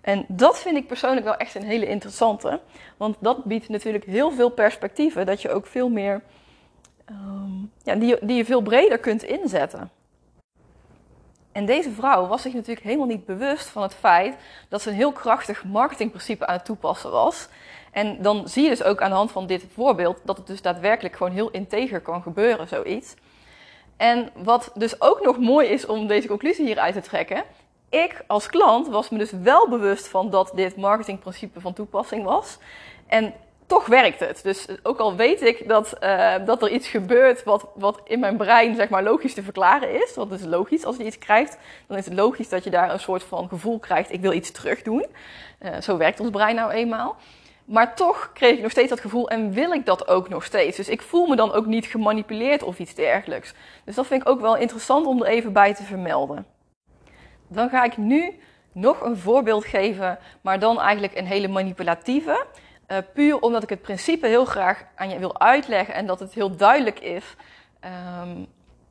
En 0.00 0.24
dat 0.28 0.58
vind 0.58 0.76
ik 0.76 0.86
persoonlijk 0.86 1.24
wel 1.24 1.36
echt 1.36 1.54
een 1.54 1.62
hele 1.62 1.86
interessante. 1.86 2.60
Want 2.96 3.16
dat 3.20 3.44
biedt 3.44 3.68
natuurlijk 3.68 4.04
heel 4.04 4.30
veel 4.30 4.50
perspectieven. 4.50 5.26
Dat 5.26 5.42
je 5.42 5.50
ook 5.50 5.66
veel 5.66 5.88
meer. 5.88 6.22
Um, 7.10 7.72
ja, 7.82 7.94
die, 7.94 8.16
die 8.20 8.36
je 8.36 8.44
veel 8.44 8.60
breder 8.60 8.98
kunt 8.98 9.22
inzetten. 9.22 9.90
En 11.52 11.66
deze 11.66 11.90
vrouw 11.90 12.26
was 12.26 12.42
zich 12.42 12.52
natuurlijk 12.52 12.86
helemaal 12.86 13.06
niet 13.06 13.24
bewust 13.24 13.68
van 13.68 13.82
het 13.82 13.94
feit 13.94 14.36
dat 14.68 14.82
ze 14.82 14.88
een 14.88 14.96
heel 14.96 15.12
krachtig 15.12 15.64
marketingprincipe 15.64 16.46
aan 16.46 16.56
het 16.56 16.64
toepassen 16.64 17.10
was. 17.10 17.48
En 17.90 18.22
dan 18.22 18.48
zie 18.48 18.62
je 18.62 18.68
dus 18.68 18.82
ook 18.82 19.02
aan 19.02 19.10
de 19.10 19.16
hand 19.16 19.32
van 19.32 19.46
dit 19.46 19.64
voorbeeld 19.74 20.20
dat 20.24 20.36
het 20.36 20.46
dus 20.46 20.62
daadwerkelijk 20.62 21.16
gewoon 21.16 21.32
heel 21.32 21.50
integer 21.50 22.00
kan 22.00 22.22
gebeuren, 22.22 22.68
zoiets. 22.68 23.14
En 23.96 24.30
wat 24.34 24.70
dus 24.74 25.00
ook 25.00 25.24
nog 25.24 25.38
mooi 25.38 25.68
is 25.68 25.86
om 25.86 26.06
deze 26.06 26.28
conclusie 26.28 26.66
hieruit 26.66 26.94
te 26.94 27.00
trekken. 27.00 27.44
Ik 27.88 28.24
als 28.26 28.46
klant 28.46 28.88
was 28.88 29.08
me 29.08 29.18
dus 29.18 29.30
wel 29.30 29.68
bewust 29.68 30.08
van 30.08 30.30
dat 30.30 30.52
dit 30.54 30.76
marketingprincipe 30.76 31.60
van 31.60 31.72
toepassing 31.72 32.24
was. 32.24 32.58
En 33.06 33.34
toch 33.66 33.86
werkt 33.86 34.20
het. 34.20 34.40
Dus 34.42 34.66
ook 34.82 34.98
al 34.98 35.16
weet 35.16 35.42
ik 35.42 35.68
dat, 35.68 35.94
uh, 36.02 36.34
dat 36.44 36.62
er 36.62 36.70
iets 36.70 36.88
gebeurt 36.88 37.44
wat, 37.44 37.66
wat 37.74 38.00
in 38.04 38.20
mijn 38.20 38.36
brein 38.36 38.74
zeg 38.74 38.88
maar, 38.88 39.02
logisch 39.02 39.34
te 39.34 39.42
verklaren 39.42 40.02
is. 40.02 40.14
Want 40.14 40.30
het 40.30 40.40
is 40.40 40.46
logisch 40.46 40.84
als 40.84 40.96
je 40.96 41.04
iets 41.04 41.18
krijgt. 41.18 41.58
Dan 41.86 41.96
is 41.96 42.04
het 42.04 42.14
logisch 42.14 42.48
dat 42.48 42.64
je 42.64 42.70
daar 42.70 42.92
een 42.92 43.00
soort 43.00 43.22
van 43.22 43.48
gevoel 43.48 43.78
krijgt. 43.78 44.12
Ik 44.12 44.20
wil 44.20 44.32
iets 44.32 44.50
terug 44.50 44.82
doen. 44.82 45.06
Uh, 45.60 45.80
zo 45.80 45.96
werkt 45.96 46.20
ons 46.20 46.30
brein 46.30 46.54
nou 46.54 46.70
eenmaal. 46.70 47.16
Maar 47.72 47.94
toch 47.94 48.30
kreeg 48.32 48.56
ik 48.56 48.62
nog 48.62 48.70
steeds 48.70 48.88
dat 48.88 49.00
gevoel 49.00 49.28
en 49.28 49.52
wil 49.52 49.72
ik 49.72 49.86
dat 49.86 50.08
ook 50.08 50.28
nog 50.28 50.44
steeds. 50.44 50.76
Dus 50.76 50.88
ik 50.88 51.02
voel 51.02 51.26
me 51.26 51.36
dan 51.36 51.52
ook 51.52 51.66
niet 51.66 51.86
gemanipuleerd 51.86 52.62
of 52.62 52.78
iets 52.78 52.94
dergelijks. 52.94 53.54
Dus 53.84 53.94
dat 53.94 54.06
vind 54.06 54.22
ik 54.22 54.28
ook 54.28 54.40
wel 54.40 54.56
interessant 54.56 55.06
om 55.06 55.22
er 55.22 55.28
even 55.28 55.52
bij 55.52 55.74
te 55.74 55.82
vermelden. 55.82 56.46
Dan 57.48 57.68
ga 57.68 57.84
ik 57.84 57.96
nu 57.96 58.38
nog 58.72 59.00
een 59.00 59.16
voorbeeld 59.16 59.64
geven, 59.64 60.18
maar 60.40 60.58
dan 60.58 60.80
eigenlijk 60.80 61.16
een 61.16 61.26
hele 61.26 61.48
manipulatieve. 61.48 62.46
Uh, 62.88 62.98
puur 63.14 63.40
omdat 63.40 63.62
ik 63.62 63.68
het 63.68 63.82
principe 63.82 64.26
heel 64.26 64.44
graag 64.44 64.84
aan 64.96 65.10
je 65.10 65.18
wil 65.18 65.40
uitleggen 65.40 65.94
en 65.94 66.06
dat 66.06 66.20
het 66.20 66.34
heel 66.34 66.56
duidelijk 66.56 67.00
is 67.00 67.24
um, 68.24 68.46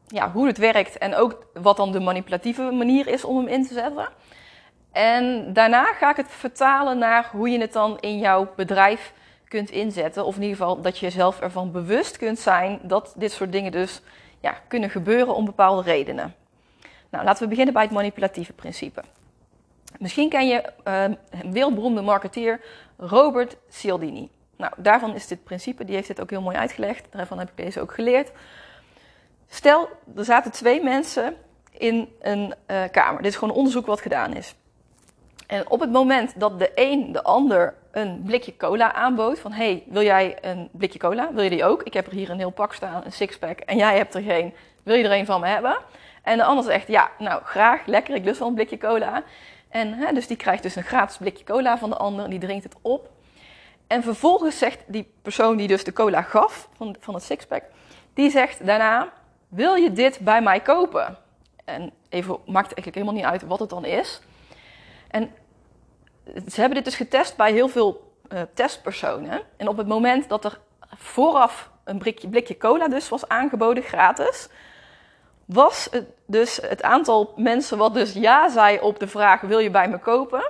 ja, 0.07 0.31
hoe 0.31 0.47
het 0.47 0.57
werkt 0.57 0.97
en 0.97 1.15
ook 1.15 1.45
wat 1.53 1.77
dan 1.77 1.91
de 1.91 1.99
manipulatieve 1.99 2.61
manier 2.71 3.07
is 3.07 3.23
om 3.23 3.37
hem 3.37 3.47
in 3.47 3.67
te 3.67 3.73
zetten. 3.73 4.07
En 4.91 5.53
daarna 5.53 5.83
ga 5.83 6.09
ik 6.09 6.15
het 6.15 6.31
vertalen 6.31 6.97
naar 6.97 7.29
hoe 7.31 7.49
je 7.49 7.59
het 7.59 7.73
dan 7.73 7.99
in 7.99 8.19
jouw 8.19 8.53
bedrijf 8.55 9.13
kunt 9.47 9.69
inzetten. 9.69 10.25
Of 10.25 10.35
in 10.35 10.41
ieder 10.41 10.57
geval 10.57 10.81
dat 10.81 10.97
je 10.97 11.05
jezelf 11.05 11.41
ervan 11.41 11.71
bewust 11.71 12.17
kunt 12.17 12.39
zijn 12.39 12.79
dat 12.83 13.13
dit 13.17 13.31
soort 13.31 13.51
dingen 13.51 13.71
dus 13.71 14.01
ja, 14.39 14.55
kunnen 14.67 14.89
gebeuren 14.89 15.35
om 15.35 15.45
bepaalde 15.45 15.81
redenen. 15.81 16.35
Nou, 17.09 17.23
laten 17.23 17.43
we 17.43 17.49
beginnen 17.49 17.73
bij 17.73 17.83
het 17.83 17.91
manipulatieve 17.91 18.53
principe. 18.53 19.03
Misschien 19.99 20.29
ken 20.29 20.47
je 20.47 20.71
uh, 20.87 21.03
een 21.29 21.51
wereldberoemde 21.51 22.01
marketeer 22.01 22.61
Robert 22.97 23.57
Cialdini. 23.69 24.29
Nou, 24.57 24.73
daarvan 24.77 25.15
is 25.15 25.27
dit 25.27 25.43
principe, 25.43 25.85
die 25.85 25.95
heeft 25.95 26.07
dit 26.07 26.21
ook 26.21 26.29
heel 26.29 26.41
mooi 26.41 26.57
uitgelegd. 26.57 27.07
Daarvan 27.11 27.39
heb 27.39 27.49
ik 27.49 27.57
deze 27.57 27.81
ook 27.81 27.93
geleerd. 27.93 28.31
Stel, 29.49 29.89
er 30.15 30.25
zaten 30.25 30.51
twee 30.51 30.83
mensen 30.83 31.35
in 31.71 32.09
een 32.21 32.53
uh, 32.67 32.83
kamer. 32.91 33.21
Dit 33.21 33.31
is 33.31 33.37
gewoon 33.37 33.55
onderzoek 33.55 33.85
wat 33.85 34.01
gedaan 34.01 34.35
is. 34.35 34.55
En 35.51 35.69
op 35.69 35.79
het 35.79 35.91
moment 35.91 36.39
dat 36.39 36.59
de 36.59 36.71
een 36.75 37.11
de 37.11 37.23
ander 37.23 37.73
een 37.91 38.21
blikje 38.25 38.57
cola 38.57 38.93
aanbood, 38.93 39.39
van 39.39 39.51
hey, 39.51 39.83
wil 39.87 40.01
jij 40.01 40.37
een 40.41 40.69
blikje 40.71 40.99
cola? 40.99 41.33
Wil 41.33 41.43
je 41.43 41.49
die 41.49 41.63
ook? 41.63 41.83
Ik 41.83 41.93
heb 41.93 42.07
er 42.07 42.13
hier 42.13 42.29
een 42.29 42.37
heel 42.37 42.49
pak 42.49 42.73
staan, 42.73 43.01
een 43.05 43.11
sixpack, 43.11 43.59
en 43.59 43.77
jij 43.77 43.97
hebt 43.97 44.15
er 44.15 44.21
geen. 44.21 44.53
Wil 44.83 44.95
je 44.95 45.03
er 45.03 45.11
een 45.11 45.25
van 45.25 45.39
me 45.39 45.47
hebben? 45.47 45.77
En 46.23 46.37
de 46.37 46.43
ander 46.43 46.63
zegt, 46.63 46.87
ja, 46.87 47.11
nou 47.17 47.41
graag, 47.43 47.85
lekker, 47.85 48.15
ik 48.15 48.23
lust 48.23 48.39
wel 48.39 48.47
een 48.47 48.53
blikje 48.53 48.77
cola. 48.77 49.23
En 49.69 49.93
hè, 49.93 50.13
dus 50.13 50.27
die 50.27 50.37
krijgt 50.37 50.63
dus 50.63 50.75
een 50.75 50.83
gratis 50.83 51.17
blikje 51.17 51.43
cola 51.43 51.77
van 51.77 51.89
de 51.89 51.97
ander 51.97 52.23
en 52.23 52.29
die 52.29 52.39
drinkt 52.39 52.63
het 52.63 52.75
op. 52.81 53.09
En 53.87 54.03
vervolgens 54.03 54.57
zegt 54.57 54.83
die 54.87 55.13
persoon 55.21 55.57
die 55.57 55.67
dus 55.67 55.83
de 55.83 55.93
cola 55.93 56.21
gaf 56.21 56.69
van, 56.77 56.95
van 56.99 57.13
het 57.13 57.23
sixpack, 57.23 57.63
die 58.13 58.29
zegt 58.29 58.65
daarna, 58.65 59.13
wil 59.47 59.75
je 59.75 59.91
dit 59.91 60.19
bij 60.19 60.41
mij 60.41 60.59
kopen? 60.59 61.17
En 61.65 61.91
even 62.09 62.37
maakt 62.45 62.73
eigenlijk 62.73 62.95
helemaal 62.95 63.15
niet 63.15 63.25
uit 63.25 63.41
wat 63.41 63.59
het 63.59 63.69
dan 63.69 63.85
is. 63.85 64.21
En 65.07 65.31
ze 66.25 66.59
hebben 66.59 66.75
dit 66.75 66.85
dus 66.85 66.95
getest 66.95 67.37
bij 67.37 67.51
heel 67.51 67.67
veel 67.67 68.13
uh, 68.33 68.41
testpersonen. 68.53 69.41
En 69.57 69.67
op 69.67 69.77
het 69.77 69.87
moment 69.87 70.29
dat 70.29 70.45
er 70.45 70.59
vooraf 70.97 71.69
een 71.83 71.97
blikje, 71.97 72.27
blikje 72.27 72.57
cola 72.57 72.87
dus 72.87 73.09
was 73.09 73.27
aangeboden, 73.27 73.83
gratis, 73.83 74.49
was 75.45 75.87
het 75.91 76.05
dus 76.25 76.59
het 76.61 76.83
aantal 76.83 77.33
mensen 77.35 77.77
wat 77.77 77.93
dus 77.93 78.13
ja 78.13 78.49
zei 78.49 78.79
op 78.79 78.99
de 78.99 79.07
vraag 79.07 79.41
wil 79.41 79.59
je 79.59 79.71
bij 79.71 79.89
me 79.89 79.99
kopen, 79.99 80.43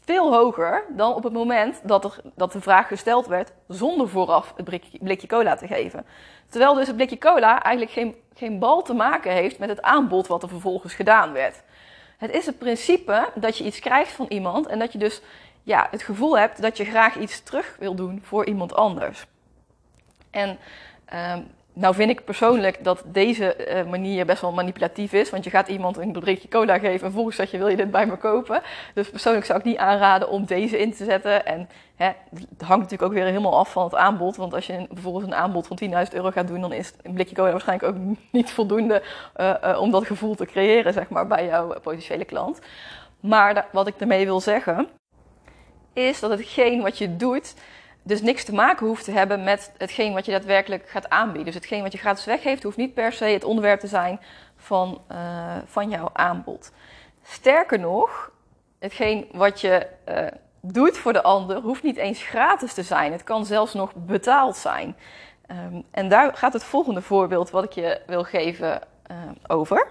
veel 0.00 0.34
hoger 0.34 0.84
dan 0.88 1.14
op 1.14 1.22
het 1.22 1.32
moment 1.32 1.80
dat, 1.82 2.04
er, 2.04 2.20
dat 2.34 2.52
de 2.52 2.60
vraag 2.60 2.88
gesteld 2.88 3.26
werd 3.26 3.52
zonder 3.66 4.08
vooraf 4.08 4.52
het 4.56 4.64
blikje, 4.64 4.98
blikje 4.98 5.26
cola 5.26 5.56
te 5.56 5.66
geven. 5.66 6.06
Terwijl 6.48 6.74
dus 6.74 6.86
het 6.86 6.96
blikje 6.96 7.18
cola 7.18 7.62
eigenlijk 7.62 7.94
geen, 7.94 8.16
geen 8.34 8.58
bal 8.58 8.82
te 8.82 8.94
maken 8.94 9.32
heeft 9.32 9.58
met 9.58 9.68
het 9.68 9.82
aanbod 9.82 10.26
wat 10.26 10.42
er 10.42 10.48
vervolgens 10.48 10.94
gedaan 10.94 11.32
werd. 11.32 11.62
Het 12.18 12.30
is 12.30 12.46
het 12.46 12.58
principe 12.58 13.30
dat 13.34 13.58
je 13.58 13.64
iets 13.64 13.78
krijgt 13.78 14.12
van 14.12 14.26
iemand 14.28 14.66
en 14.66 14.78
dat 14.78 14.92
je 14.92 14.98
dus 14.98 15.20
ja, 15.62 15.88
het 15.90 16.02
gevoel 16.02 16.38
hebt 16.38 16.62
dat 16.62 16.76
je 16.76 16.84
graag 16.84 17.16
iets 17.16 17.42
terug 17.42 17.76
wil 17.78 17.94
doen 17.94 18.20
voor 18.22 18.46
iemand 18.46 18.74
anders. 18.74 19.26
En 20.30 20.58
um, 21.14 21.46
nou 21.78 21.94
vind 21.94 22.10
ik 22.10 22.24
persoonlijk 22.24 22.84
dat 22.84 23.02
deze 23.06 23.56
uh, 23.68 23.90
manier 23.90 24.26
best 24.26 24.40
wel 24.40 24.52
manipulatief 24.52 25.12
is. 25.12 25.30
Want 25.30 25.44
je 25.44 25.50
gaat 25.50 25.68
iemand 25.68 25.96
een 25.96 26.12
berichtje 26.12 26.48
cola 26.48 26.74
geven 26.74 26.92
en 26.92 26.98
vervolgens 26.98 27.36
zeg 27.36 27.50
je 27.50 27.58
wil 27.58 27.68
je 27.68 27.76
dit 27.76 27.90
bij 27.90 28.06
me 28.06 28.16
kopen. 28.16 28.62
Dus 28.94 29.10
persoonlijk 29.10 29.46
zou 29.46 29.58
ik 29.58 29.64
niet 29.64 29.76
aanraden 29.76 30.28
om 30.28 30.44
deze 30.44 30.78
in 30.78 30.94
te 30.94 31.04
zetten. 31.04 31.46
En 31.46 31.68
hè, 31.96 32.06
het 32.30 32.62
hangt 32.62 32.82
natuurlijk 32.82 33.02
ook 33.02 33.12
weer 33.12 33.24
helemaal 33.24 33.58
af 33.58 33.72
van 33.72 33.84
het 33.84 33.94
aanbod. 33.94 34.36
Want 34.36 34.54
als 34.54 34.66
je 34.66 34.86
bijvoorbeeld 34.90 35.24
een 35.24 35.34
aanbod 35.34 35.66
van 35.66 35.78
10.000 35.84 35.90
euro 36.12 36.30
gaat 36.30 36.48
doen, 36.48 36.60
dan 36.60 36.72
is 36.72 36.92
een 37.02 37.12
blikje 37.12 37.34
cola 37.34 37.50
waarschijnlijk 37.50 37.94
ook 37.94 38.02
niet 38.32 38.50
voldoende 38.50 39.02
uh, 39.36 39.54
uh, 39.64 39.80
om 39.80 39.90
dat 39.90 40.06
gevoel 40.06 40.34
te 40.34 40.46
creëren 40.46 40.92
zeg 40.92 41.08
maar, 41.08 41.26
bij 41.26 41.46
jouw 41.46 41.80
potentiële 41.80 42.24
klant. 42.24 42.58
Maar 43.20 43.66
wat 43.72 43.86
ik 43.86 44.00
ermee 44.00 44.24
wil 44.24 44.40
zeggen, 44.40 44.88
is 45.92 46.20
dat 46.20 46.30
hetgeen 46.30 46.82
wat 46.82 46.98
je 46.98 47.16
doet 47.16 47.54
dus 48.08 48.22
niks 48.22 48.44
te 48.44 48.54
maken 48.54 48.86
hoeft 48.86 49.04
te 49.04 49.10
hebben 49.10 49.44
met 49.44 49.72
hetgeen 49.78 50.12
wat 50.12 50.24
je 50.24 50.32
daadwerkelijk 50.32 50.88
gaat 50.88 51.08
aanbieden. 51.08 51.44
Dus 51.44 51.54
hetgeen 51.54 51.82
wat 51.82 51.92
je 51.92 51.98
gratis 51.98 52.24
weggeeft, 52.24 52.62
hoeft 52.62 52.76
niet 52.76 52.94
per 52.94 53.12
se 53.12 53.24
het 53.24 53.44
onderwerp 53.44 53.80
te 53.80 53.86
zijn 53.86 54.20
van, 54.56 55.00
uh, 55.12 55.56
van 55.64 55.88
jouw 55.88 56.10
aanbod. 56.12 56.72
Sterker 57.22 57.78
nog, 57.78 58.30
hetgeen 58.78 59.28
wat 59.32 59.60
je 59.60 59.86
uh, 60.08 60.26
doet 60.60 60.98
voor 60.98 61.12
de 61.12 61.22
ander, 61.22 61.60
hoeft 61.60 61.82
niet 61.82 61.96
eens 61.96 62.22
gratis 62.22 62.74
te 62.74 62.82
zijn. 62.82 63.12
Het 63.12 63.24
kan 63.24 63.46
zelfs 63.46 63.74
nog 63.74 63.94
betaald 63.94 64.56
zijn. 64.56 64.96
Um, 65.50 65.84
en 65.90 66.08
daar 66.08 66.36
gaat 66.36 66.52
het 66.52 66.64
volgende 66.64 67.02
voorbeeld 67.02 67.50
wat 67.50 67.64
ik 67.64 67.72
je 67.72 68.00
wil 68.06 68.24
geven 68.24 68.80
uh, 69.10 69.16
over. 69.46 69.86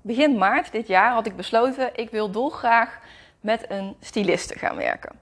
Begin 0.00 0.38
maart 0.38 0.72
dit 0.72 0.86
jaar 0.86 1.12
had 1.12 1.26
ik 1.26 1.36
besloten, 1.36 1.90
ik 1.94 2.10
wil 2.10 2.30
dolgraag 2.30 2.98
met 3.40 3.70
een 3.70 3.96
styliste 4.00 4.58
gaan 4.58 4.76
werken. 4.76 5.18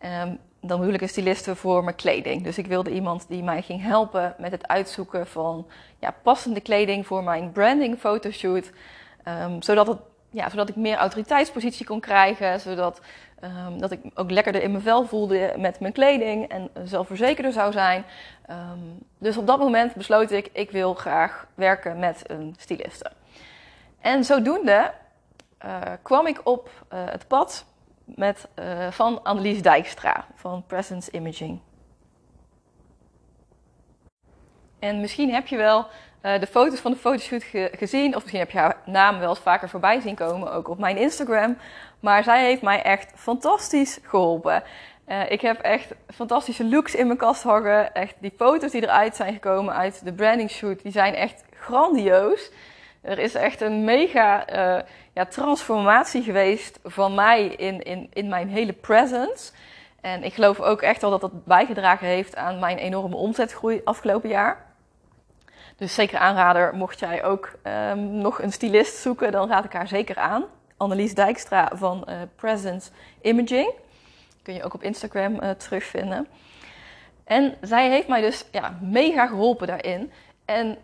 Um, 0.00 0.38
dan 0.64 0.78
bedoel 0.78 0.94
ik 0.94 1.00
een 1.00 1.08
styliste 1.08 1.56
voor 1.56 1.84
mijn 1.84 1.96
kleding. 1.96 2.42
Dus 2.42 2.58
ik 2.58 2.66
wilde 2.66 2.90
iemand 2.90 3.24
die 3.28 3.42
mij 3.42 3.62
ging 3.62 3.82
helpen 3.82 4.34
met 4.38 4.50
het 4.50 4.68
uitzoeken 4.68 5.26
van 5.26 5.66
ja, 5.98 6.14
passende 6.22 6.60
kleding 6.60 7.06
voor 7.06 7.24
mijn 7.24 7.52
branding 7.52 7.98
fotoshoot. 7.98 8.70
Um, 9.28 9.62
zodat, 9.62 9.86
het, 9.86 9.98
ja, 10.30 10.50
zodat 10.50 10.68
ik 10.68 10.76
meer 10.76 10.96
autoriteitspositie 10.96 11.86
kon 11.86 12.00
krijgen. 12.00 12.60
Zodat 12.60 13.00
um, 13.44 13.80
dat 13.80 13.90
ik 13.90 14.00
ook 14.14 14.30
lekkerder 14.30 14.62
in 14.62 14.70
mijn 14.70 14.82
vel 14.82 15.06
voelde 15.06 15.54
met 15.58 15.80
mijn 15.80 15.92
kleding 15.92 16.48
en 16.48 16.70
zelfverzekerder 16.84 17.52
zou 17.52 17.72
zijn. 17.72 18.04
Um, 18.50 18.98
dus 19.18 19.36
op 19.36 19.46
dat 19.46 19.58
moment 19.58 19.94
besloot 19.94 20.30
ik, 20.30 20.48
ik 20.52 20.70
wil 20.70 20.94
graag 20.94 21.46
werken 21.54 21.98
met 21.98 22.22
een 22.26 22.54
styliste. 22.58 23.10
En 24.00 24.24
zodoende 24.24 24.92
uh, 25.64 25.80
kwam 26.02 26.26
ik 26.26 26.40
op 26.44 26.70
uh, 26.92 26.98
het 27.04 27.26
pad 27.26 27.64
met, 28.04 28.48
uh, 28.58 28.90
van 28.90 29.24
Annelies 29.24 29.62
Dijkstra 29.62 30.26
van 30.34 30.64
Presence 30.66 31.10
Imaging. 31.10 31.60
En 34.78 35.00
misschien 35.00 35.32
heb 35.32 35.46
je 35.46 35.56
wel 35.56 35.86
uh, 36.22 36.40
de 36.40 36.46
foto's 36.46 36.80
van 36.80 36.90
de 36.90 36.96
fotoshoot 36.96 37.42
ge 37.42 37.70
gezien, 37.72 38.14
of 38.14 38.20
misschien 38.20 38.38
heb 38.38 38.50
je 38.50 38.58
haar 38.58 38.76
naam 38.86 39.18
wel 39.18 39.28
eens 39.28 39.38
vaker 39.38 39.68
voorbij 39.68 40.00
zien 40.00 40.14
komen, 40.14 40.52
ook 40.52 40.68
op 40.68 40.78
mijn 40.78 40.96
Instagram. 40.96 41.56
Maar 42.00 42.24
zij 42.24 42.44
heeft 42.44 42.62
mij 42.62 42.82
echt 42.82 43.12
fantastisch 43.14 43.98
geholpen. 44.02 44.62
Uh, 45.06 45.30
ik 45.30 45.40
heb 45.40 45.60
echt 45.60 45.94
fantastische 46.14 46.64
looks 46.64 46.94
in 46.94 47.06
mijn 47.06 47.18
kast 47.18 47.42
hangen. 47.42 47.94
Echt 47.94 48.14
die 48.18 48.32
foto's 48.36 48.70
die 48.70 48.82
eruit 48.82 49.16
zijn 49.16 49.32
gekomen 49.32 49.74
uit 49.74 50.04
de 50.04 50.12
branding 50.12 50.50
shoot, 50.50 50.82
die 50.82 50.92
zijn 50.92 51.14
echt 51.14 51.44
grandioos. 51.54 52.50
Er 53.02 53.18
is 53.18 53.34
echt 53.34 53.60
een 53.60 53.84
mega 53.84 54.52
uh, 54.52 54.82
ja, 55.12 55.26
transformatie 55.26 56.22
geweest 56.22 56.78
van 56.84 57.14
mij 57.14 57.46
in, 57.46 57.82
in, 57.82 58.08
in 58.12 58.28
mijn 58.28 58.48
hele 58.48 58.72
presence. 58.72 59.52
En 60.00 60.24
ik 60.24 60.34
geloof 60.34 60.60
ook 60.60 60.82
echt 60.82 61.00
wel 61.00 61.10
dat 61.10 61.20
dat 61.20 61.44
bijgedragen 61.44 62.06
heeft 62.06 62.36
aan 62.36 62.58
mijn 62.58 62.78
enorme 62.78 63.16
omzetgroei 63.16 63.80
afgelopen 63.84 64.28
jaar. 64.28 64.64
Dus 65.76 65.94
zeker 65.94 66.18
aanrader, 66.18 66.74
mocht 66.74 66.98
jij 66.98 67.24
ook 67.24 67.52
um, 67.90 67.98
nog 67.98 68.42
een 68.42 68.52
stylist 68.52 68.96
zoeken, 68.96 69.32
dan 69.32 69.48
raad 69.48 69.64
ik 69.64 69.72
haar 69.72 69.88
zeker 69.88 70.16
aan. 70.16 70.44
Annelies 70.76 71.14
Dijkstra 71.14 71.70
van 71.74 72.04
uh, 72.08 72.14
Presence 72.36 72.90
Imaging. 73.20 73.72
Kun 74.42 74.54
je 74.54 74.62
ook 74.62 74.74
op 74.74 74.82
Instagram 74.82 75.34
uh, 75.34 75.50
terugvinden. 75.50 76.28
En 77.24 77.54
zij 77.60 77.90
heeft 77.90 78.08
mij 78.08 78.20
dus 78.20 78.44
ja, 78.50 78.78
mega 78.80 79.26
geholpen 79.26 79.66
daarin. 79.66 80.12
En 80.44 80.78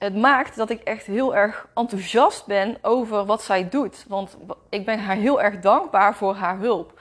het 0.00 0.16
maakt 0.16 0.56
dat 0.56 0.70
ik 0.70 0.80
echt 0.82 1.06
heel 1.06 1.34
erg 1.34 1.66
enthousiast 1.74 2.46
ben 2.46 2.78
over 2.82 3.24
wat 3.24 3.42
zij 3.42 3.68
doet. 3.68 4.04
Want 4.08 4.36
ik 4.68 4.84
ben 4.84 4.98
haar 4.98 5.16
heel 5.16 5.42
erg 5.42 5.60
dankbaar 5.60 6.14
voor 6.14 6.34
haar 6.34 6.58
hulp. 6.58 7.00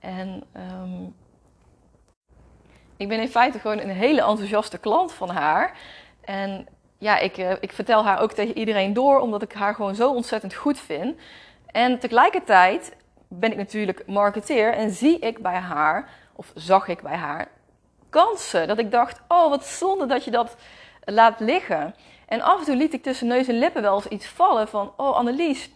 En 0.00 0.44
um, 0.56 1.14
ik 2.96 3.08
ben 3.08 3.20
in 3.20 3.28
feite 3.28 3.58
gewoon 3.58 3.78
een 3.78 3.88
hele 3.88 4.22
enthousiaste 4.22 4.78
klant 4.78 5.12
van 5.12 5.28
haar. 5.28 5.78
En 6.20 6.66
ja, 6.98 7.18
ik, 7.18 7.38
uh, 7.38 7.52
ik 7.60 7.72
vertel 7.72 8.04
haar 8.04 8.20
ook 8.20 8.32
tegen 8.32 8.58
iedereen 8.58 8.92
door, 8.92 9.20
omdat 9.20 9.42
ik 9.42 9.52
haar 9.52 9.74
gewoon 9.74 9.94
zo 9.94 10.10
ontzettend 10.10 10.54
goed 10.54 10.78
vind. 10.78 11.16
En 11.66 11.98
tegelijkertijd 11.98 12.96
ben 13.28 13.50
ik 13.50 13.56
natuurlijk 13.56 14.06
marketeer 14.06 14.72
en 14.72 14.90
zie 14.90 15.18
ik 15.18 15.42
bij 15.42 15.58
haar, 15.58 16.10
of 16.32 16.52
zag 16.54 16.88
ik 16.88 17.02
bij 17.02 17.16
haar, 17.16 17.48
kansen. 18.10 18.68
Dat 18.68 18.78
ik 18.78 18.90
dacht, 18.90 19.20
oh 19.28 19.48
wat 19.48 19.64
zonde 19.66 20.06
dat 20.06 20.24
je 20.24 20.30
dat 20.30 20.56
laat 21.04 21.40
liggen. 21.40 21.94
En 22.28 22.40
af 22.42 22.58
en 22.58 22.64
toe 22.64 22.76
liet 22.76 22.92
ik 22.92 23.02
tussen 23.02 23.26
neus 23.26 23.48
en 23.48 23.58
lippen 23.58 23.82
wel 23.82 23.94
eens 23.94 24.06
iets 24.06 24.26
vallen 24.26 24.68
van: 24.68 24.92
Oh, 24.96 25.16
Annelies, 25.16 25.70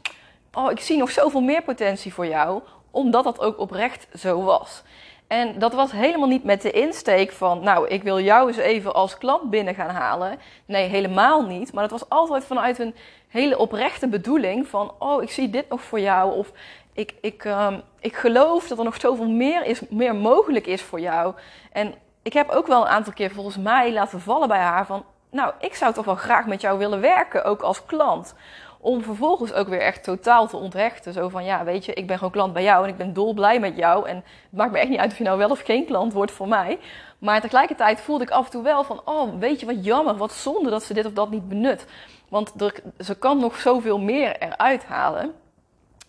oh, 0.52 0.70
ik 0.70 0.80
zie 0.80 0.98
nog 0.98 1.10
zoveel 1.10 1.40
meer 1.40 1.62
potentie 1.62 2.14
voor 2.14 2.26
jou, 2.26 2.62
omdat 2.90 3.24
dat 3.24 3.40
ook 3.40 3.58
oprecht 3.58 4.06
zo 4.14 4.42
was. 4.42 4.82
En 5.26 5.58
dat 5.58 5.72
was 5.72 5.92
helemaal 5.92 6.28
niet 6.28 6.44
met 6.44 6.62
de 6.62 6.70
insteek 6.70 7.32
van: 7.32 7.62
Nou, 7.62 7.88
ik 7.88 8.02
wil 8.02 8.20
jou 8.20 8.48
eens 8.48 8.56
even 8.56 8.94
als 8.94 9.18
klant 9.18 9.50
binnen 9.50 9.74
gaan 9.74 9.90
halen. 9.90 10.38
Nee, 10.66 10.88
helemaal 10.88 11.46
niet. 11.46 11.72
Maar 11.72 11.82
het 11.82 11.92
was 11.92 12.08
altijd 12.08 12.44
vanuit 12.44 12.78
een 12.78 12.94
hele 13.28 13.58
oprechte 13.58 14.08
bedoeling 14.08 14.66
van: 14.66 14.92
Oh, 14.98 15.22
ik 15.22 15.30
zie 15.30 15.50
dit 15.50 15.68
nog 15.68 15.82
voor 15.82 16.00
jou. 16.00 16.36
Of 16.36 16.52
ik, 16.92 17.14
ik, 17.20 17.44
um, 17.44 17.82
ik 18.00 18.16
geloof 18.16 18.68
dat 18.68 18.78
er 18.78 18.84
nog 18.84 19.00
zoveel 19.00 19.30
meer, 19.30 19.64
is, 19.64 19.80
meer 19.88 20.14
mogelijk 20.14 20.66
is 20.66 20.82
voor 20.82 21.00
jou. 21.00 21.34
En 21.72 21.94
ik 22.22 22.32
heb 22.32 22.50
ook 22.50 22.66
wel 22.66 22.80
een 22.80 22.88
aantal 22.88 23.12
keer 23.12 23.30
volgens 23.30 23.56
mij 23.56 23.92
laten 23.92 24.20
vallen 24.20 24.48
bij 24.48 24.58
haar 24.58 24.86
van 24.86 25.04
nou, 25.32 25.52
ik 25.58 25.74
zou 25.74 25.92
toch 25.92 26.04
wel 26.04 26.14
graag 26.14 26.46
met 26.46 26.60
jou 26.60 26.78
willen 26.78 27.00
werken, 27.00 27.44
ook 27.44 27.62
als 27.62 27.84
klant. 27.84 28.34
Om 28.80 29.02
vervolgens 29.02 29.52
ook 29.52 29.68
weer 29.68 29.80
echt 29.80 30.04
totaal 30.04 30.46
te 30.46 30.56
onthechten. 30.56 31.12
Zo 31.12 31.28
van, 31.28 31.44
ja, 31.44 31.64
weet 31.64 31.84
je, 31.84 31.92
ik 31.92 32.06
ben 32.06 32.16
gewoon 32.16 32.32
klant 32.32 32.52
bij 32.52 32.62
jou 32.62 32.84
en 32.84 32.90
ik 32.90 32.96
ben 32.96 33.12
dolblij 33.12 33.60
met 33.60 33.76
jou. 33.76 34.08
En 34.08 34.16
het 34.16 34.24
maakt 34.50 34.72
me 34.72 34.78
echt 34.78 34.88
niet 34.88 34.98
uit 34.98 35.10
of 35.10 35.18
je 35.18 35.24
nou 35.24 35.38
wel 35.38 35.50
of 35.50 35.60
geen 35.60 35.86
klant 35.86 36.12
wordt 36.12 36.32
voor 36.32 36.48
mij. 36.48 36.78
Maar 37.18 37.40
tegelijkertijd 37.40 38.00
voelde 38.00 38.24
ik 38.24 38.30
af 38.30 38.44
en 38.44 38.50
toe 38.50 38.62
wel 38.62 38.84
van, 38.84 39.00
oh, 39.04 39.38
weet 39.38 39.60
je, 39.60 39.66
wat 39.66 39.84
jammer, 39.84 40.16
wat 40.16 40.32
zonde 40.32 40.70
dat 40.70 40.82
ze 40.82 40.94
dit 40.94 41.06
of 41.06 41.12
dat 41.12 41.30
niet 41.30 41.48
benut. 41.48 41.86
Want 42.28 42.52
ze 42.98 43.18
kan 43.18 43.38
nog 43.38 43.56
zoveel 43.56 43.98
meer 43.98 44.36
eruit 44.38 44.84
halen. 44.84 45.34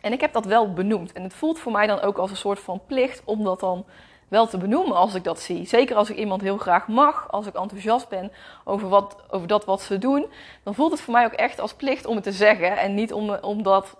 En 0.02 0.12
ik 0.12 0.22
heb 0.22 0.34
dat 0.34 0.46
wel 0.46 0.74
benoemd. 0.74 1.12
En 1.12 1.24
het 1.24 1.34
voelt 1.34 1.60
voor 1.60 1.72
mij 1.72 1.88
dan 1.88 2.02
ook 2.02 2.18
als 2.18 2.32
een 2.32 2.38
soort 2.38 2.60
van 2.60 2.82
plicht 2.88 3.22
om 3.26 3.44
dat 3.44 3.60
dan 3.60 3.86
wel 4.28 4.48
te 4.48 4.58
benoemen 4.58 4.96
als 4.96 5.14
ik 5.14 5.24
dat 5.24 5.40
zie. 5.40 5.68
Zeker 5.68 5.96
als 5.96 6.10
ik 6.10 6.18
iemand 6.18 6.42
heel 6.42 6.58
graag 6.58 6.88
mag, 6.88 7.32
als 7.32 7.48
ik 7.48 7.56
enthousiast 7.56 8.10
ben 8.10 8.32
over, 8.64 8.90
wat, 8.90 9.16
over 9.30 9.48
dat 9.48 9.66
wat 9.66 9.82
ze 9.82 9.98
doen, 9.98 10.26
dan 10.64 10.76
voelt 10.76 10.92
het 10.92 11.02
voor 11.02 11.14
mij 11.14 11.26
ook 11.26 11.32
echt 11.32 11.60
als 11.60 11.74
plicht 11.74 12.06
om 12.06 12.16
het 12.16 12.24
te 12.24 12.32
zeggen 12.32 12.78
en 12.78 12.94
niet 12.94 13.14
om, 13.14 13.40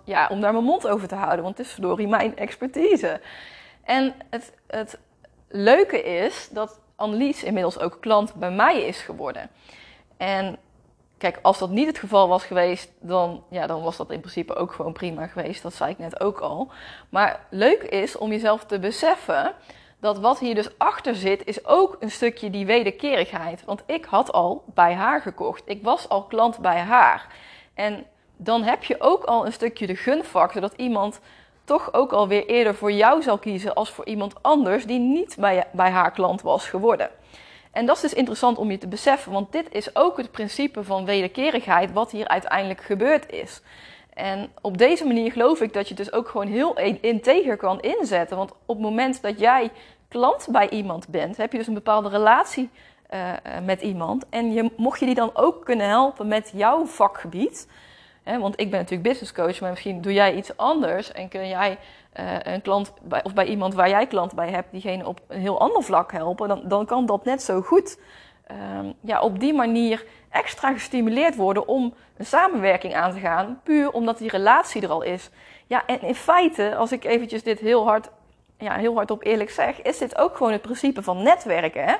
ja, 0.04 0.28
om 0.30 0.40
daar 0.40 0.52
mijn 0.52 0.64
mond 0.64 0.88
over 0.88 1.08
te 1.08 1.14
houden, 1.14 1.42
want 1.44 1.58
het 1.58 1.66
is 1.66 1.72
verdorie 1.72 2.08
mijn 2.08 2.36
expertise. 2.36 3.20
En 3.84 4.14
het, 4.30 4.52
het 4.66 4.98
leuke 5.48 6.02
is 6.02 6.48
dat 6.50 6.80
Annelies 6.96 7.42
inmiddels 7.42 7.78
ook 7.78 7.96
klant 8.00 8.34
bij 8.34 8.50
mij 8.50 8.82
is 8.82 9.00
geworden. 9.00 9.50
En 10.16 10.58
kijk, 11.18 11.38
als 11.42 11.58
dat 11.58 11.70
niet 11.70 11.86
het 11.86 11.98
geval 11.98 12.28
was 12.28 12.44
geweest, 12.44 12.90
dan, 13.00 13.44
ja, 13.50 13.66
dan 13.66 13.82
was 13.82 13.96
dat 13.96 14.10
in 14.10 14.20
principe 14.20 14.54
ook 14.54 14.72
gewoon 14.72 14.92
prima 14.92 15.26
geweest. 15.26 15.62
Dat 15.62 15.74
zei 15.74 15.90
ik 15.90 15.98
net 15.98 16.20
ook 16.20 16.38
al. 16.38 16.70
Maar 17.08 17.46
leuk 17.50 17.82
is 17.82 18.16
om 18.16 18.30
jezelf 18.30 18.64
te 18.64 18.78
beseffen 18.78 19.52
dat 20.04 20.18
wat 20.18 20.38
hier 20.38 20.54
dus 20.54 20.78
achter 20.78 21.14
zit, 21.14 21.46
is 21.46 21.66
ook 21.66 21.96
een 22.00 22.10
stukje 22.10 22.50
die 22.50 22.66
wederkerigheid. 22.66 23.64
Want 23.64 23.82
ik 23.86 24.04
had 24.04 24.32
al 24.32 24.64
bij 24.74 24.94
haar 24.94 25.20
gekocht. 25.20 25.62
Ik 25.66 25.82
was 25.82 26.08
al 26.08 26.22
klant 26.22 26.58
bij 26.58 26.78
haar. 26.78 27.26
En 27.74 28.06
dan 28.36 28.62
heb 28.62 28.84
je 28.84 29.00
ook 29.00 29.24
al 29.24 29.46
een 29.46 29.52
stukje 29.52 29.86
de 29.86 29.96
gunfactor 29.96 30.60
dat 30.60 30.72
iemand 30.76 31.20
toch 31.64 31.92
ook 31.92 32.12
alweer 32.12 32.46
eerder 32.46 32.74
voor 32.74 32.92
jou 32.92 33.22
zal 33.22 33.38
kiezen 33.38 33.74
als 33.74 33.90
voor 33.90 34.06
iemand 34.06 34.42
anders 34.42 34.86
die 34.86 34.98
niet 34.98 35.36
bij, 35.38 35.64
bij 35.72 35.90
haar 35.90 36.10
klant 36.10 36.42
was 36.42 36.68
geworden. 36.68 37.10
En 37.70 37.86
dat 37.86 37.96
is 37.96 38.02
dus 38.02 38.14
interessant 38.14 38.58
om 38.58 38.70
je 38.70 38.78
te 38.78 38.88
beseffen, 38.88 39.32
want 39.32 39.52
dit 39.52 39.66
is 39.70 39.96
ook 39.96 40.16
het 40.16 40.30
principe 40.30 40.84
van 40.84 41.04
wederkerigheid 41.04 41.92
wat 41.92 42.10
hier 42.10 42.28
uiteindelijk 42.28 42.80
gebeurd 42.80 43.32
is. 43.32 43.60
En 44.14 44.52
op 44.60 44.78
deze 44.78 45.06
manier 45.06 45.32
geloof 45.32 45.60
ik 45.60 45.72
dat 45.72 45.88
je 45.88 45.94
dus 45.94 46.12
ook 46.12 46.28
gewoon 46.28 46.46
heel 46.46 46.78
integer 47.00 47.56
kan 47.56 47.80
inzetten. 47.80 48.36
Want 48.36 48.52
op 48.66 48.76
het 48.76 48.84
moment 48.84 49.22
dat 49.22 49.38
jij 49.38 49.70
klant 50.08 50.46
bij 50.50 50.68
iemand 50.68 51.08
bent, 51.08 51.36
heb 51.36 51.52
je 51.52 51.58
dus 51.58 51.66
een 51.66 51.74
bepaalde 51.74 52.08
relatie 52.08 52.70
uh, 53.10 53.32
met 53.64 53.80
iemand. 53.80 54.28
En 54.28 54.52
je, 54.52 54.70
mocht 54.76 55.00
je 55.00 55.06
die 55.06 55.14
dan 55.14 55.30
ook 55.34 55.64
kunnen 55.64 55.88
helpen 55.88 56.28
met 56.28 56.52
jouw 56.54 56.84
vakgebied. 56.84 57.68
Hè, 58.22 58.38
want 58.38 58.60
ik 58.60 58.70
ben 58.70 58.78
natuurlijk 58.78 59.08
business 59.08 59.32
coach, 59.32 59.60
maar 59.60 59.70
misschien 59.70 60.00
doe 60.00 60.12
jij 60.12 60.34
iets 60.34 60.56
anders 60.56 61.12
en 61.12 61.28
kun 61.28 61.48
jij 61.48 61.78
uh, 62.20 62.36
een 62.42 62.62
klant 62.62 62.92
bij, 63.02 63.24
of 63.24 63.34
bij 63.34 63.46
iemand 63.46 63.74
waar 63.74 63.88
jij 63.88 64.06
klant 64.06 64.34
bij 64.34 64.50
hebt, 64.50 64.70
diegene 64.70 65.06
op 65.06 65.20
een 65.28 65.40
heel 65.40 65.60
ander 65.60 65.82
vlak 65.82 66.12
helpen, 66.12 66.48
dan, 66.48 66.62
dan 66.64 66.86
kan 66.86 67.06
dat 67.06 67.24
net 67.24 67.42
zo 67.42 67.60
goed 67.60 67.98
uh, 68.50 68.90
ja, 69.00 69.20
op 69.20 69.40
die 69.40 69.54
manier 69.54 70.04
extra 70.34 70.72
gestimuleerd 70.72 71.36
worden 71.36 71.68
om 71.68 71.94
een 72.16 72.26
samenwerking 72.26 72.94
aan 72.94 73.12
te 73.12 73.18
gaan, 73.18 73.60
puur 73.62 73.90
omdat 73.90 74.18
die 74.18 74.30
relatie 74.30 74.82
er 74.82 74.90
al 74.90 75.02
is. 75.02 75.30
Ja, 75.66 75.86
en 75.86 76.00
in 76.00 76.14
feite, 76.14 76.76
als 76.76 76.92
ik 76.92 77.04
eventjes 77.04 77.42
dit 77.42 77.58
heel 77.58 77.84
hard, 77.84 78.10
ja, 78.58 78.74
heel 78.74 78.94
hard 78.94 79.10
op 79.10 79.24
eerlijk 79.24 79.50
zeg, 79.50 79.82
is 79.82 79.98
dit 79.98 80.18
ook 80.18 80.36
gewoon 80.36 80.52
het 80.52 80.62
principe 80.62 81.02
van 81.02 81.22
netwerken. 81.22 81.84
Hè? 81.84 81.94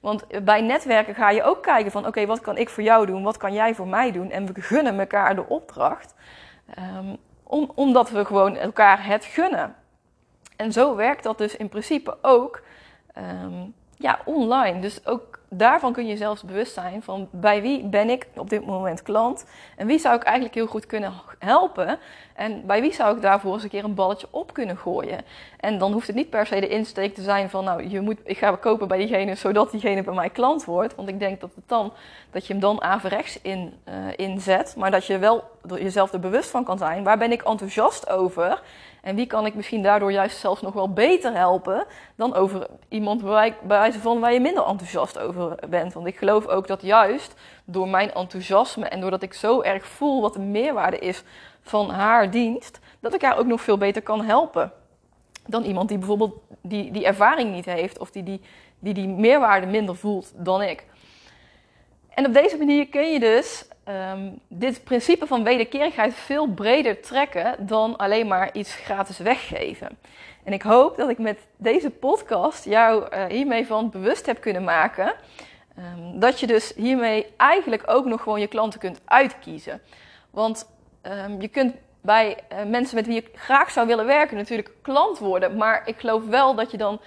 Want 0.00 0.44
bij 0.44 0.60
netwerken 0.60 1.14
ga 1.14 1.30
je 1.30 1.42
ook 1.42 1.62
kijken 1.62 1.90
van 1.90 2.06
oké, 2.06 2.26
wat 2.26 2.40
kan 2.40 2.56
ik 2.56 2.68
voor 2.68 2.82
jou 2.82 3.06
doen, 3.06 3.22
wat 3.22 3.36
kan 3.36 3.52
jij 3.52 3.74
voor 3.74 3.88
mij 3.88 4.12
doen? 4.12 4.30
En 4.30 4.46
we 4.46 4.60
gunnen 4.60 4.98
elkaar 4.98 5.34
de 5.34 5.48
opdracht. 5.48 6.14
Om, 7.42 7.70
omdat 7.74 8.10
we 8.10 8.24
gewoon 8.24 8.56
elkaar 8.56 9.06
het 9.06 9.24
gunnen. 9.24 9.74
En 10.56 10.72
zo 10.72 10.96
werkt 10.96 11.22
dat 11.22 11.38
dus 11.38 11.56
in 11.56 11.68
principe 11.68 12.18
ook 12.22 12.62
um, 13.42 13.74
ja, 13.96 14.18
online. 14.24 14.80
Dus 14.80 15.06
ook 15.06 15.37
daarvan 15.48 15.92
kun 15.92 16.06
je 16.06 16.16
zelfs 16.16 16.42
bewust 16.42 16.72
zijn 16.72 17.02
van 17.02 17.28
bij 17.30 17.62
wie 17.62 17.84
ben 17.84 18.10
ik 18.10 18.26
op 18.34 18.50
dit 18.50 18.66
moment 18.66 19.02
klant 19.02 19.44
en 19.76 19.86
wie 19.86 19.98
zou 19.98 20.16
ik 20.16 20.22
eigenlijk 20.22 20.54
heel 20.54 20.66
goed 20.66 20.86
kunnen 20.86 21.12
helpen 21.38 21.98
en 22.34 22.66
bij 22.66 22.80
wie 22.80 22.94
zou 22.94 23.16
ik 23.16 23.22
daarvoor 23.22 23.54
eens 23.54 23.62
een 23.62 23.68
keer 23.68 23.84
een 23.84 23.94
balletje 23.94 24.26
op 24.30 24.52
kunnen 24.52 24.76
gooien. 24.76 25.20
En 25.60 25.78
dan 25.78 25.92
hoeft 25.92 26.06
het 26.06 26.16
niet 26.16 26.30
per 26.30 26.46
se 26.46 26.60
de 26.60 26.68
insteek 26.68 27.14
te 27.14 27.22
zijn 27.22 27.50
van 27.50 27.64
nou, 27.64 27.88
je 27.88 28.00
moet, 28.00 28.18
ik 28.24 28.38
ga 28.38 28.56
kopen 28.56 28.88
bij 28.88 28.98
diegene 28.98 29.34
zodat 29.34 29.70
diegene 29.70 30.02
bij 30.02 30.14
mij 30.14 30.30
klant 30.30 30.64
wordt. 30.64 30.94
Want 30.94 31.08
ik 31.08 31.18
denk 31.18 31.40
dat, 31.40 31.50
het 31.54 31.68
dan, 31.68 31.92
dat 32.30 32.46
je 32.46 32.52
hem 32.52 32.62
dan 32.62 32.82
averechts 32.82 33.40
in, 33.42 33.74
uh, 33.88 33.94
inzet, 34.16 34.74
maar 34.76 34.90
dat 34.90 35.06
je 35.06 35.18
wel 35.18 35.44
jezelf 35.76 36.12
er 36.12 36.20
bewust 36.20 36.50
van 36.50 36.64
kan 36.64 36.78
zijn. 36.78 37.04
Waar 37.04 37.18
ben 37.18 37.32
ik 37.32 37.42
enthousiast 37.42 38.10
over? 38.10 38.62
En 39.02 39.16
wie 39.16 39.26
kan 39.26 39.46
ik 39.46 39.54
misschien 39.54 39.82
daardoor 39.82 40.12
juist 40.12 40.38
zelfs 40.38 40.62
nog 40.62 40.72
wel 40.74 40.92
beter 40.92 41.32
helpen 41.32 41.86
dan 42.14 42.34
over 42.34 42.66
iemand 42.88 43.22
bij 43.22 43.54
wijze 43.66 43.98
van 44.00 44.20
waar 44.20 44.32
je 44.32 44.40
minder 44.40 44.64
enthousiast 44.64 45.18
over 45.18 45.58
bent. 45.68 45.92
Want 45.92 46.06
ik 46.06 46.16
geloof 46.16 46.46
ook 46.46 46.66
dat 46.66 46.82
juist 46.82 47.34
door 47.64 47.88
mijn 47.88 48.12
enthousiasme 48.12 48.88
en 48.88 49.00
doordat 49.00 49.22
ik 49.22 49.34
zo 49.34 49.62
erg 49.62 49.86
voel 49.86 50.20
wat 50.20 50.32
de 50.32 50.40
meerwaarde 50.40 50.98
is 50.98 51.22
van 51.60 51.90
haar 51.90 52.30
dienst, 52.30 52.78
dat 53.00 53.14
ik 53.14 53.22
haar 53.22 53.38
ook 53.38 53.46
nog 53.46 53.60
veel 53.60 53.78
beter 53.78 54.02
kan 54.02 54.24
helpen. 54.24 54.72
Dan 55.46 55.64
iemand 55.64 55.88
die 55.88 55.98
bijvoorbeeld 55.98 56.34
die, 56.62 56.90
die 56.90 57.04
ervaring 57.04 57.52
niet 57.52 57.64
heeft 57.64 57.98
of 57.98 58.10
die 58.10 58.22
die, 58.22 58.40
die 58.78 58.94
die 58.94 59.08
meerwaarde 59.08 59.66
minder 59.66 59.96
voelt 59.96 60.32
dan 60.36 60.62
ik. 60.62 60.86
En 62.18 62.26
op 62.26 62.34
deze 62.34 62.56
manier 62.56 62.88
kun 62.88 63.12
je 63.12 63.20
dus 63.20 63.64
um, 63.88 64.40
dit 64.48 64.84
principe 64.84 65.26
van 65.26 65.44
wederkerigheid 65.44 66.14
veel 66.14 66.46
breder 66.46 67.00
trekken 67.00 67.66
dan 67.66 67.96
alleen 67.96 68.26
maar 68.26 68.50
iets 68.52 68.74
gratis 68.74 69.18
weggeven. 69.18 69.98
En 70.44 70.52
ik 70.52 70.62
hoop 70.62 70.96
dat 70.96 71.08
ik 71.08 71.18
met 71.18 71.38
deze 71.56 71.90
podcast 71.90 72.64
jou 72.64 73.14
uh, 73.14 73.24
hiermee 73.24 73.66
van 73.66 73.90
bewust 73.90 74.26
heb 74.26 74.40
kunnen 74.40 74.64
maken. 74.64 75.14
Um, 75.78 76.20
dat 76.20 76.40
je 76.40 76.46
dus 76.46 76.72
hiermee 76.76 77.26
eigenlijk 77.36 77.82
ook 77.86 78.04
nog 78.04 78.22
gewoon 78.22 78.40
je 78.40 78.46
klanten 78.46 78.80
kunt 78.80 79.00
uitkiezen. 79.04 79.80
Want 80.30 80.70
um, 81.02 81.40
je 81.40 81.48
kunt 81.48 81.74
bij 82.00 82.36
uh, 82.52 82.64
mensen 82.64 82.96
met 82.96 83.06
wie 83.06 83.14
je 83.14 83.24
graag 83.34 83.70
zou 83.70 83.86
willen 83.86 84.06
werken 84.06 84.36
natuurlijk 84.36 84.70
klant 84.82 85.18
worden. 85.18 85.56
Maar 85.56 85.82
ik 85.84 85.98
geloof 85.98 86.26
wel 86.26 86.54
dat 86.54 86.70
je 86.70 86.76
dan 86.76 87.00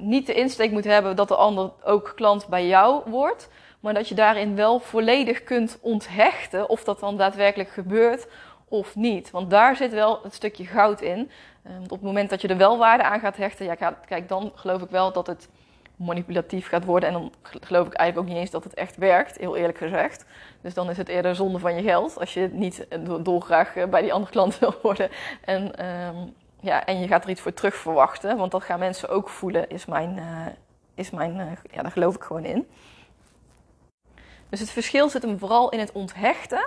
niet 0.00 0.26
de 0.26 0.34
insteek 0.34 0.70
moet 0.70 0.84
hebben 0.84 1.16
dat 1.16 1.28
de 1.28 1.36
ander 1.36 1.70
ook 1.84 2.12
klant 2.16 2.46
bij 2.46 2.66
jou 2.66 3.02
wordt 3.10 3.48
maar 3.84 3.94
dat 3.94 4.08
je 4.08 4.14
daarin 4.14 4.56
wel 4.56 4.78
volledig 4.78 5.44
kunt 5.44 5.78
onthechten 5.80 6.68
of 6.68 6.84
dat 6.84 7.00
dan 7.00 7.16
daadwerkelijk 7.16 7.70
gebeurt 7.70 8.26
of 8.68 8.94
niet. 8.96 9.30
Want 9.30 9.50
daar 9.50 9.76
zit 9.76 9.92
wel 9.92 10.24
een 10.24 10.30
stukje 10.30 10.66
goud 10.66 11.00
in. 11.00 11.30
Want 11.62 11.82
op 11.82 11.98
het 11.98 12.02
moment 12.02 12.30
dat 12.30 12.40
je 12.40 12.48
er 12.48 12.56
wel 12.56 12.78
waarde 12.78 13.02
aan 13.02 13.20
gaat 13.20 13.36
hechten, 13.36 13.66
ja, 13.66 13.74
kijk, 14.06 14.28
dan 14.28 14.52
geloof 14.54 14.82
ik 14.82 14.90
wel 14.90 15.12
dat 15.12 15.26
het 15.26 15.48
manipulatief 15.96 16.68
gaat 16.68 16.84
worden. 16.84 17.08
En 17.08 17.14
dan 17.14 17.32
geloof 17.42 17.86
ik 17.86 17.92
eigenlijk 17.92 18.28
ook 18.28 18.34
niet 18.34 18.42
eens 18.42 18.50
dat 18.50 18.64
het 18.64 18.74
echt 18.74 18.96
werkt, 18.96 19.38
heel 19.38 19.56
eerlijk 19.56 19.78
gezegd. 19.78 20.24
Dus 20.60 20.74
dan 20.74 20.90
is 20.90 20.96
het 20.96 21.08
eerder 21.08 21.34
zonde 21.34 21.58
van 21.58 21.74
je 21.74 21.82
geld 21.82 22.18
als 22.18 22.34
je 22.34 22.48
niet 22.52 22.86
dolgraag 23.20 23.76
eh, 23.76 23.86
bij 23.86 24.02
die 24.02 24.12
andere 24.12 24.32
klant 24.32 24.58
wil 24.60 24.74
worden. 24.82 25.10
En, 25.44 25.86
um, 25.86 26.34
ja, 26.60 26.86
en 26.86 27.00
je 27.00 27.06
gaat 27.06 27.24
er 27.24 27.30
iets 27.30 27.40
voor 27.40 27.54
terug 27.54 27.74
verwachten, 27.74 28.36
want 28.36 28.50
dat 28.50 28.64
gaan 28.64 28.78
mensen 28.78 29.08
ook 29.08 29.28
voelen, 29.28 29.68
is 29.68 29.86
mijn, 29.86 30.16
uh, 30.16 30.46
is 30.94 31.10
mijn 31.10 31.58
ja, 31.72 31.82
daar 31.82 31.90
geloof 31.90 32.14
ik 32.14 32.22
gewoon 32.22 32.44
in. 32.44 32.66
Dus 34.48 34.60
het 34.60 34.70
verschil 34.70 35.08
zit 35.08 35.22
hem 35.22 35.38
vooral 35.38 35.68
in 35.68 35.78
het 35.78 35.92
onthechten 35.92 36.66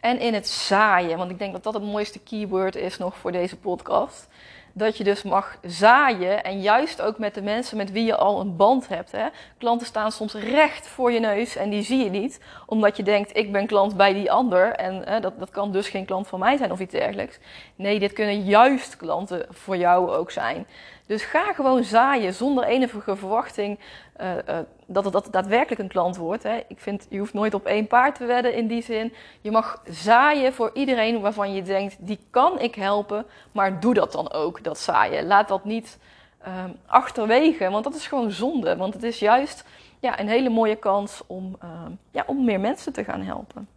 en 0.00 0.18
in 0.20 0.34
het 0.34 0.48
zaaien. 0.48 1.18
Want 1.18 1.30
ik 1.30 1.38
denk 1.38 1.52
dat 1.52 1.62
dat 1.62 1.74
het 1.74 1.82
mooiste 1.82 2.18
keyword 2.18 2.76
is 2.76 2.98
nog 2.98 3.16
voor 3.16 3.32
deze 3.32 3.56
podcast. 3.56 4.28
Dat 4.74 4.96
je 4.96 5.04
dus 5.04 5.22
mag 5.22 5.58
zaaien 5.62 6.44
en 6.44 6.60
juist 6.60 7.00
ook 7.00 7.18
met 7.18 7.34
de 7.34 7.42
mensen 7.42 7.76
met 7.76 7.92
wie 7.92 8.04
je 8.04 8.16
al 8.16 8.40
een 8.40 8.56
band 8.56 8.88
hebt. 8.88 9.12
Hè. 9.12 9.26
Klanten 9.58 9.86
staan 9.86 10.12
soms 10.12 10.34
recht 10.34 10.86
voor 10.86 11.12
je 11.12 11.20
neus 11.20 11.56
en 11.56 11.70
die 11.70 11.82
zie 11.82 12.04
je 12.04 12.10
niet. 12.10 12.40
Omdat 12.66 12.96
je 12.96 13.02
denkt, 13.02 13.36
ik 13.36 13.52
ben 13.52 13.66
klant 13.66 13.96
bij 13.96 14.12
die 14.12 14.32
ander 14.32 14.72
en 14.72 15.02
hè, 15.04 15.20
dat, 15.20 15.38
dat 15.38 15.50
kan 15.50 15.72
dus 15.72 15.88
geen 15.88 16.04
klant 16.04 16.28
van 16.28 16.38
mij 16.38 16.56
zijn 16.56 16.72
of 16.72 16.80
iets 16.80 16.92
dergelijks. 16.92 17.38
Nee, 17.76 17.98
dit 17.98 18.12
kunnen 18.12 18.44
juist 18.44 18.96
klanten 18.96 19.46
voor 19.50 19.76
jou 19.76 20.10
ook 20.10 20.30
zijn. 20.30 20.66
Dus 21.06 21.24
ga 21.24 21.52
gewoon 21.52 21.84
zaaien 21.84 22.34
zonder 22.34 22.64
enige 22.64 23.16
verwachting 23.16 23.78
uh, 24.20 24.30
uh, 24.48 24.58
dat, 24.86 25.04
het, 25.04 25.12
dat 25.12 25.28
daadwerkelijk 25.30 25.80
een 25.80 25.88
klant 25.88 26.16
wordt. 26.16 26.42
Hè. 26.42 26.60
Ik 26.68 26.80
vind, 26.80 27.06
je 27.10 27.18
hoeft 27.18 27.32
nooit 27.32 27.54
op 27.54 27.66
één 27.66 27.86
paard 27.86 28.14
te 28.14 28.24
wedden 28.24 28.54
in 28.54 28.66
die 28.66 28.82
zin. 28.82 29.12
Je 29.40 29.50
mag 29.50 29.82
zaaien 29.84 30.52
voor 30.52 30.70
iedereen 30.74 31.20
waarvan 31.20 31.54
je 31.54 31.62
denkt, 31.62 31.96
die 31.98 32.18
kan 32.30 32.60
ik 32.60 32.74
helpen. 32.74 33.26
Maar 33.52 33.80
doe 33.80 33.94
dat 33.94 34.12
dan 34.12 34.32
ook, 34.32 34.64
dat 34.64 34.78
zaaien. 34.78 35.26
Laat 35.26 35.48
dat 35.48 35.64
niet 35.64 35.98
uh, 36.46 36.64
achterwege, 36.86 37.70
want 37.70 37.84
dat 37.84 37.94
is 37.94 38.06
gewoon 38.06 38.30
zonde. 38.30 38.76
Want 38.76 38.94
het 38.94 39.02
is 39.02 39.18
juist 39.18 39.64
ja, 40.00 40.20
een 40.20 40.28
hele 40.28 40.50
mooie 40.50 40.76
kans 40.76 41.22
om, 41.26 41.56
ehm, 41.60 41.90
ja, 42.10 42.24
om 42.26 42.44
meer 42.44 42.60
mensen 42.60 42.92
te 42.92 43.04
gaan 43.04 43.22
helpen. 43.22 43.68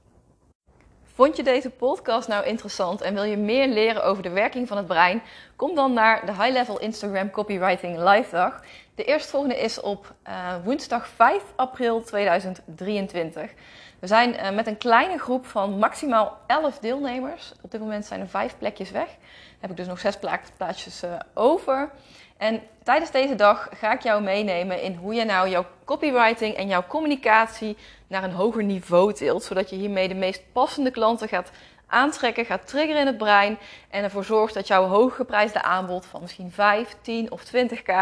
Vond 1.15 1.35
je 1.35 1.43
deze 1.43 1.69
podcast 1.69 2.27
nou 2.27 2.45
interessant 2.45 3.01
en 3.01 3.13
wil 3.13 3.23
je 3.23 3.37
meer 3.37 3.67
leren 3.67 4.03
over 4.03 4.23
de 4.23 4.29
werking 4.29 4.67
van 4.67 4.77
het 4.77 4.87
brein? 4.87 5.21
Kom 5.55 5.75
dan 5.75 5.93
naar 5.93 6.25
de 6.25 6.31
High 6.31 6.51
Level 6.51 6.79
Instagram 6.79 7.31
Copywriting 7.31 7.97
Live 7.97 8.35
Dag. 8.35 8.61
De 8.95 9.03
eerstvolgende 9.03 9.59
is 9.59 9.81
op 9.81 10.13
uh, 10.27 10.55
woensdag 10.63 11.07
5 11.07 11.43
april 11.55 12.03
2023. 12.03 13.51
We 13.99 14.07
zijn 14.07 14.33
uh, 14.33 14.49
met 14.51 14.67
een 14.67 14.77
kleine 14.77 15.17
groep 15.17 15.45
van 15.45 15.77
maximaal 15.77 16.37
11 16.47 16.79
deelnemers. 16.79 17.53
Op 17.61 17.71
dit 17.71 17.79
moment 17.79 18.05
zijn 18.05 18.19
er 18.19 18.27
5 18.27 18.57
plekjes 18.57 18.91
weg. 18.91 19.07
Dan 19.07 19.17
heb 19.59 19.69
ik 19.69 19.77
dus 19.77 19.87
nog 19.87 19.99
6 19.99 20.17
plaatsjes 20.57 21.03
uh, 21.03 21.19
over. 21.33 21.91
En 22.37 22.61
tijdens 22.83 23.11
deze 23.11 23.35
dag 23.35 23.69
ga 23.75 23.93
ik 23.93 24.01
jou 24.01 24.21
meenemen 24.23 24.81
in 24.81 24.95
hoe 24.95 25.13
je 25.13 25.25
nou 25.25 25.49
jouw 25.49 25.65
copywriting 25.85 26.55
en 26.55 26.67
jouw 26.67 26.83
communicatie 26.87 27.77
naar 28.07 28.23
een 28.23 28.31
hoger 28.31 28.63
niveau 28.63 29.13
tilt. 29.13 29.43
Zodat 29.43 29.69
je 29.69 29.75
hiermee 29.75 30.07
de 30.07 30.15
meest 30.15 30.43
passende 30.51 30.91
klanten 30.91 31.27
gaat 31.27 31.51
aantrekken, 31.87 32.45
gaat 32.45 32.67
triggeren 32.67 33.01
in 33.01 33.07
het 33.07 33.17
brein. 33.17 33.57
En 33.89 34.03
ervoor 34.03 34.23
zorgt 34.23 34.53
dat 34.53 34.67
jouw 34.67 34.85
hooggeprijsde 34.85 35.61
aanbod 35.61 36.05
van 36.05 36.21
misschien 36.21 36.51
5, 36.51 36.95
10 37.01 37.31
of 37.31 37.43
20k 37.55 37.93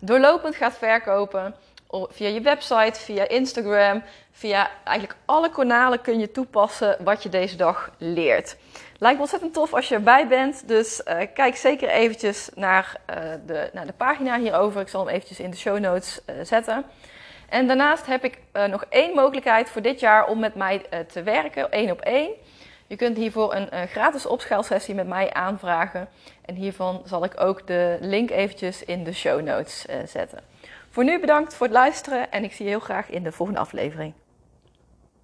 doorlopend 0.00 0.56
gaat 0.56 0.76
verkopen. 0.78 1.54
Via 1.90 2.28
je 2.28 2.40
website, 2.40 3.00
via 3.00 3.28
Instagram, 3.28 4.02
via 4.32 4.70
eigenlijk 4.84 5.18
alle 5.24 5.50
kanalen 5.50 6.00
kun 6.00 6.18
je 6.18 6.30
toepassen 6.30 6.96
wat 7.04 7.22
je 7.22 7.28
deze 7.28 7.56
dag 7.56 7.90
leert. 7.98 8.56
Lijkt 9.00 9.20
ontzettend 9.20 9.54
tof 9.54 9.74
als 9.74 9.88
je 9.88 9.94
erbij 9.94 10.28
bent. 10.28 10.68
Dus 10.68 11.00
uh, 11.08 11.18
kijk 11.34 11.56
zeker 11.56 11.88
eventjes 11.88 12.50
naar, 12.54 13.00
uh, 13.10 13.16
de, 13.46 13.70
de 13.86 13.92
pagina 13.96 14.38
hierover. 14.38 14.80
Ik 14.80 14.88
zal 14.88 15.06
hem 15.06 15.14
eventjes 15.14 15.40
in 15.40 15.50
de 15.50 15.56
show 15.56 15.78
notes 15.78 16.20
uh, 16.26 16.36
zetten. 16.42 16.84
En 17.48 17.66
daarnaast 17.66 18.06
heb 18.06 18.24
ik 18.24 18.38
nog 18.70 18.84
één 18.88 19.14
mogelijkheid 19.14 19.70
voor 19.70 19.82
dit 19.82 20.00
jaar 20.00 20.26
om 20.26 20.38
met 20.38 20.54
mij 20.54 20.82
te 21.12 21.22
werken, 21.22 21.70
één 21.70 21.90
op 21.90 22.00
één. 22.00 22.30
Je 22.86 22.96
kunt 22.96 23.16
hiervoor 23.16 23.54
een 23.54 23.88
gratis 23.88 24.26
opschaalsessie 24.26 24.94
met 24.94 25.06
mij 25.06 25.32
aanvragen. 25.32 26.08
En 26.44 26.54
hiervan 26.54 27.02
zal 27.04 27.24
ik 27.24 27.40
ook 27.40 27.66
de 27.66 27.98
link 28.00 28.30
eventjes 28.30 28.84
in 28.84 29.04
de 29.04 29.12
show 29.12 29.40
notes 29.40 29.86
zetten. 30.04 30.38
Voor 30.90 31.04
nu 31.04 31.20
bedankt 31.20 31.54
voor 31.54 31.66
het 31.66 31.74
luisteren 31.74 32.30
en 32.30 32.44
ik 32.44 32.52
zie 32.52 32.64
je 32.64 32.70
heel 32.70 32.80
graag 32.80 33.10
in 33.10 33.22
de 33.22 33.32
volgende 33.32 33.60
aflevering. 33.60 34.12